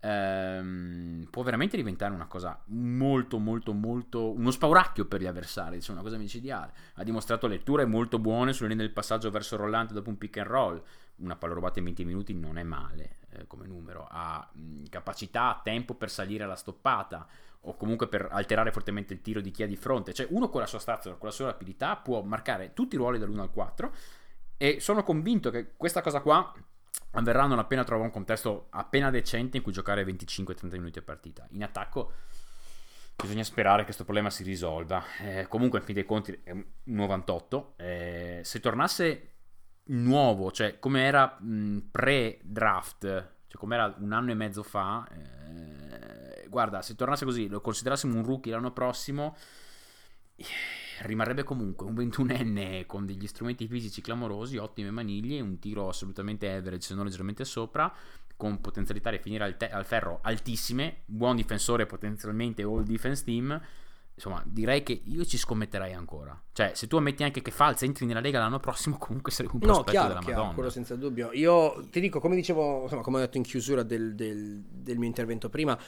ehm, 0.00 1.28
può 1.30 1.42
veramente 1.42 1.76
diventare 1.76 2.14
una 2.14 2.26
cosa 2.26 2.60
molto 2.66 3.38
molto 3.38 3.72
molto 3.72 4.30
uno 4.30 4.50
spauracchio 4.50 5.04
per 5.04 5.20
gli 5.20 5.26
avversari 5.26 5.80
cioè 5.80 5.94
una 5.94 6.02
cosa 6.02 6.16
micidiale 6.16 6.72
ha 6.94 7.04
dimostrato 7.04 7.46
letture 7.46 7.84
molto 7.84 8.18
buone 8.18 8.52
sulle 8.52 8.70
linee 8.70 8.84
del 8.84 8.94
passaggio 8.94 9.30
verso 9.30 9.56
Rollante 9.56 9.94
dopo 9.94 10.08
un 10.08 10.18
pick 10.18 10.38
and 10.38 10.46
roll 10.46 10.82
una 11.20 11.36
palla 11.36 11.54
rubata 11.54 11.78
in 11.78 11.86
20 11.86 12.04
minuti 12.04 12.34
non 12.34 12.58
è 12.58 12.62
male 12.62 13.18
eh, 13.30 13.46
come 13.46 13.66
numero 13.66 14.06
ha 14.10 14.48
mh, 14.52 14.84
capacità 14.88 15.60
tempo 15.62 15.94
per 15.94 16.10
salire 16.10 16.44
alla 16.44 16.56
stoppata 16.56 17.26
o 17.64 17.76
comunque 17.76 18.08
per 18.08 18.28
alterare 18.30 18.72
fortemente 18.72 19.12
il 19.12 19.20
tiro 19.20 19.40
di 19.40 19.50
chi 19.50 19.62
ha 19.62 19.66
di 19.66 19.76
fronte 19.76 20.14
cioè 20.14 20.26
uno 20.30 20.48
con 20.48 20.60
la 20.60 20.66
sua 20.66 20.78
stazza 20.78 21.10
con 21.12 21.28
la 21.28 21.34
sua 21.34 21.46
rapidità 21.46 21.96
può 21.96 22.22
marcare 22.22 22.72
tutti 22.72 22.94
i 22.94 22.98
ruoli 22.98 23.18
dall'1 23.18 23.40
al 23.40 23.50
4 23.50 23.94
e 24.56 24.80
sono 24.80 25.02
convinto 25.02 25.50
che 25.50 25.72
questa 25.76 26.02
cosa 26.02 26.20
qua 26.20 26.52
avverrà 27.12 27.46
non 27.46 27.58
appena 27.58 27.84
trova 27.84 28.04
un 28.04 28.10
contesto 28.10 28.66
appena 28.70 29.10
decente 29.10 29.56
in 29.56 29.62
cui 29.62 29.72
giocare 29.72 30.04
25-30 30.04 30.72
minuti 30.72 30.98
a 30.98 31.02
partita. 31.02 31.46
In 31.52 31.62
attacco 31.62 32.12
bisogna 33.20 33.44
sperare 33.44 33.78
che 33.78 33.84
questo 33.84 34.04
problema 34.04 34.30
si 34.30 34.42
risolva. 34.42 35.02
Eh, 35.20 35.46
comunque, 35.48 35.78
in 35.78 35.84
fin 35.84 35.94
dei 35.94 36.04
conti, 36.04 36.38
è 36.42 36.50
un 36.50 36.64
98. 36.84 37.74
Eh, 37.76 38.40
se 38.44 38.60
tornasse 38.60 39.28
nuovo, 39.84 40.50
cioè 40.52 40.78
come 40.78 41.02
era 41.02 41.38
pre-draft, 41.90 43.00
cioè 43.46 43.60
come 43.60 43.74
era 43.74 43.94
un 43.98 44.12
anno 44.12 44.30
e 44.30 44.34
mezzo 44.34 44.62
fa, 44.62 45.08
eh, 45.08 46.46
guarda, 46.48 46.82
se 46.82 46.94
tornasse 46.94 47.24
così, 47.24 47.48
lo 47.48 47.60
considerassimo 47.60 48.16
un 48.16 48.24
rookie 48.24 48.52
l'anno 48.52 48.72
prossimo 48.72 49.36
rimarrebbe 51.02 51.42
comunque 51.44 51.86
un 51.86 51.94
21enne 51.94 52.86
con 52.86 53.06
degli 53.06 53.26
strumenti 53.26 53.66
fisici 53.66 54.00
clamorosi, 54.00 54.56
ottime 54.56 54.90
maniglie, 54.90 55.40
un 55.40 55.58
tiro 55.58 55.88
assolutamente 55.88 56.50
average 56.52 56.88
se 56.88 56.94
non 56.94 57.04
leggermente 57.04 57.44
sopra, 57.44 57.92
con 58.36 58.60
potenzialità 58.60 59.10
di 59.10 59.18
finire 59.18 59.44
al, 59.44 59.56
te- 59.56 59.70
al 59.70 59.84
ferro 59.84 60.20
altissime, 60.22 61.02
buon 61.06 61.36
difensore 61.36 61.86
potenzialmente 61.86 62.62
all 62.62 62.82
defense 62.82 63.24
team. 63.24 63.60
Insomma, 64.20 64.42
direi 64.44 64.82
che 64.82 65.00
io 65.02 65.24
ci 65.24 65.38
scommetterei 65.38 65.94
ancora. 65.94 66.38
Cioè, 66.52 66.72
se 66.74 66.86
tu 66.86 66.96
ammetti 66.96 67.24
anche 67.24 67.40
che 67.40 67.50
Falz 67.50 67.80
entri 67.84 68.04
nella 68.04 68.20
Lega 68.20 68.38
l'anno 68.38 68.60
prossimo, 68.60 68.98
comunque 69.00 69.32
sarebbe 69.32 69.54
un 69.54 69.60
prospetto 69.60 69.86
no, 69.86 69.92
chiaro, 69.92 70.08
della 70.08 70.20
chiaro, 70.20 70.36
Madonna. 70.36 70.54
quello 70.54 70.68
senza 70.68 70.94
dubbio. 70.94 71.30
Io 71.32 71.86
ti 71.90 72.00
dico, 72.00 72.20
come 72.20 72.36
dicevo, 72.36 72.82
insomma, 72.82 73.00
come 73.00 73.16
ho 73.16 73.20
detto 73.20 73.38
in 73.38 73.44
chiusura 73.44 73.82
del, 73.82 74.14
del, 74.14 74.62
del 74.62 74.98
mio 74.98 75.08
intervento 75.08 75.48
prima, 75.48 75.78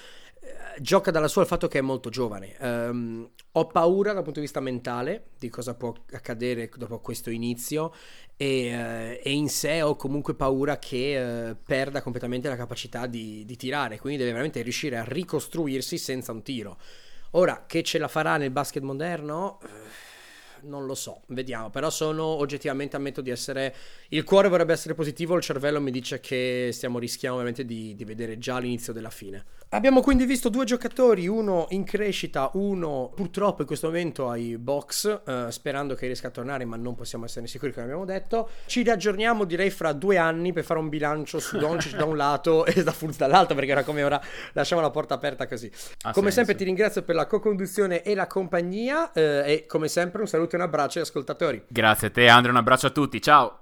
eh, 0.40 0.81
gioca 0.81 1.11
dalla 1.11 1.29
sua 1.29 1.42
il 1.42 1.47
fatto 1.47 1.68
che 1.68 1.79
è 1.79 1.83
molto 1.83 2.09
giovane. 2.09 2.57
Um, 2.61 3.29
ho 3.53 3.66
paura 3.66 4.14
dal 4.14 4.23
punto 4.23 4.38
di 4.38 4.47
vista 4.47 4.61
mentale 4.61 5.33
di 5.38 5.51
cosa 5.51 5.75
può 5.75 5.92
accadere 6.12 6.71
dopo 6.75 7.01
questo 7.01 7.29
inizio 7.29 7.92
e, 8.35 9.18
uh, 9.21 9.21
e 9.23 9.31
in 9.31 9.51
sé 9.51 9.83
ho 9.83 9.95
comunque 9.95 10.35
paura 10.35 10.79
che 10.79 11.51
uh, 11.51 11.57
perda 11.62 12.01
completamente 12.01 12.49
la 12.49 12.57
capacità 12.57 13.07
di, 13.07 13.45
di, 13.45 13.57
tirare, 13.57 13.99
quindi 13.99 14.18
deve 14.18 14.31
veramente 14.31 14.62
riuscire 14.62 14.97
a 14.97 15.05
ricostruirsi 15.05 15.99
senza 15.99 16.33
un 16.33 16.42
tiro. 16.42 16.79
Ora, 17.33 17.64
che 17.66 17.83
ce 17.83 17.99
la 17.99 18.09
farà 18.09 18.37
nel 18.37 18.51
basket 18.51 18.83
moderno? 18.83 19.59
non 20.62 20.87
lo 20.87 20.95
so, 20.95 21.23
vediamo, 21.29 21.71
però 21.71 21.90
sono 21.90 22.25
oggettivamente 22.25 22.95
ammetto 22.95 23.21
di 23.21 23.31
essere 23.31 23.75
il 24.11 24.23
cuore 24.23 24.49
vorrebbe 24.49 24.73
essere 24.73 24.95
positivo, 24.95 25.35
il 25.37 25.42
cervello 25.42 25.81
mi 25.81 25.90
dice 25.90 26.21
che 26.21 26.71
stiamo 26.73 27.01
rischiando 27.01 27.38
ovviamente 27.38 27.64
di, 27.64 27.95
di 27.97 28.05
vedere 28.05 28.38
già 28.38 28.59
l'inizio 28.59 28.92
della 28.92 29.11
fine. 29.11 29.45
Abbiamo 29.74 30.02
quindi 30.02 30.26
visto 30.26 30.50
due 30.50 30.66
giocatori, 30.66 31.26
uno 31.26 31.64
in 31.70 31.85
crescita, 31.85 32.50
uno 32.54 33.11
purtroppo 33.14 33.62
in 33.62 33.66
questo 33.66 33.87
momento 33.87 34.28
ai 34.28 34.58
box, 34.58 35.22
eh, 35.26 35.46
sperando 35.48 35.94
che 35.94 36.04
riesca 36.04 36.28
a 36.28 36.30
tornare, 36.30 36.66
ma 36.66 36.76
non 36.76 36.94
possiamo 36.94 37.24
essere 37.24 37.46
sicuri 37.46 37.72
come 37.72 37.87
abbiamo 37.87 38.04
detto. 38.04 38.50
Ci 38.66 38.82
riaggiorniamo 38.82 39.44
direi 39.44 39.70
fra 39.70 39.94
due 39.94 40.18
anni 40.18 40.52
per 40.52 40.64
fare 40.64 40.78
un 40.78 40.90
bilancio 40.90 41.38
su 41.38 41.56
Doncic 41.56 41.96
da 41.96 42.04
un 42.04 42.18
lato 42.18 42.66
e 42.68 42.82
da 42.82 42.92
Fulz 42.92 43.16
dall'altro, 43.16 43.54
perché 43.54 43.70
era 43.70 43.82
come 43.82 44.02
ora 44.02 44.20
lasciamo 44.52 44.82
la 44.82 44.90
porta 44.90 45.14
aperta 45.14 45.46
così. 45.46 45.72
Ha 46.02 46.12
come 46.12 46.30
senso. 46.30 46.30
sempre 46.32 46.54
ti 46.54 46.64
ringrazio 46.64 47.00
per 47.00 47.14
la 47.14 47.24
co-conduzione 47.24 48.02
e 48.02 48.14
la 48.14 48.26
compagnia 48.26 49.11
eh, 49.12 49.42
e 49.46 49.66
come 49.66 49.88
sempre 49.88 50.20
un 50.20 50.28
saluto 50.28 50.54
e 50.54 50.58
un 50.58 50.64
abbraccio 50.64 50.98
agli 50.98 51.06
ascoltatori. 51.06 51.62
Grazie 51.68 52.08
a 52.08 52.11
te 52.11 52.28
Andrea, 52.28 52.52
un 52.52 52.58
abbraccio 52.58 52.88
a 52.88 52.90
tutti, 52.90 53.22
ciao! 53.22 53.62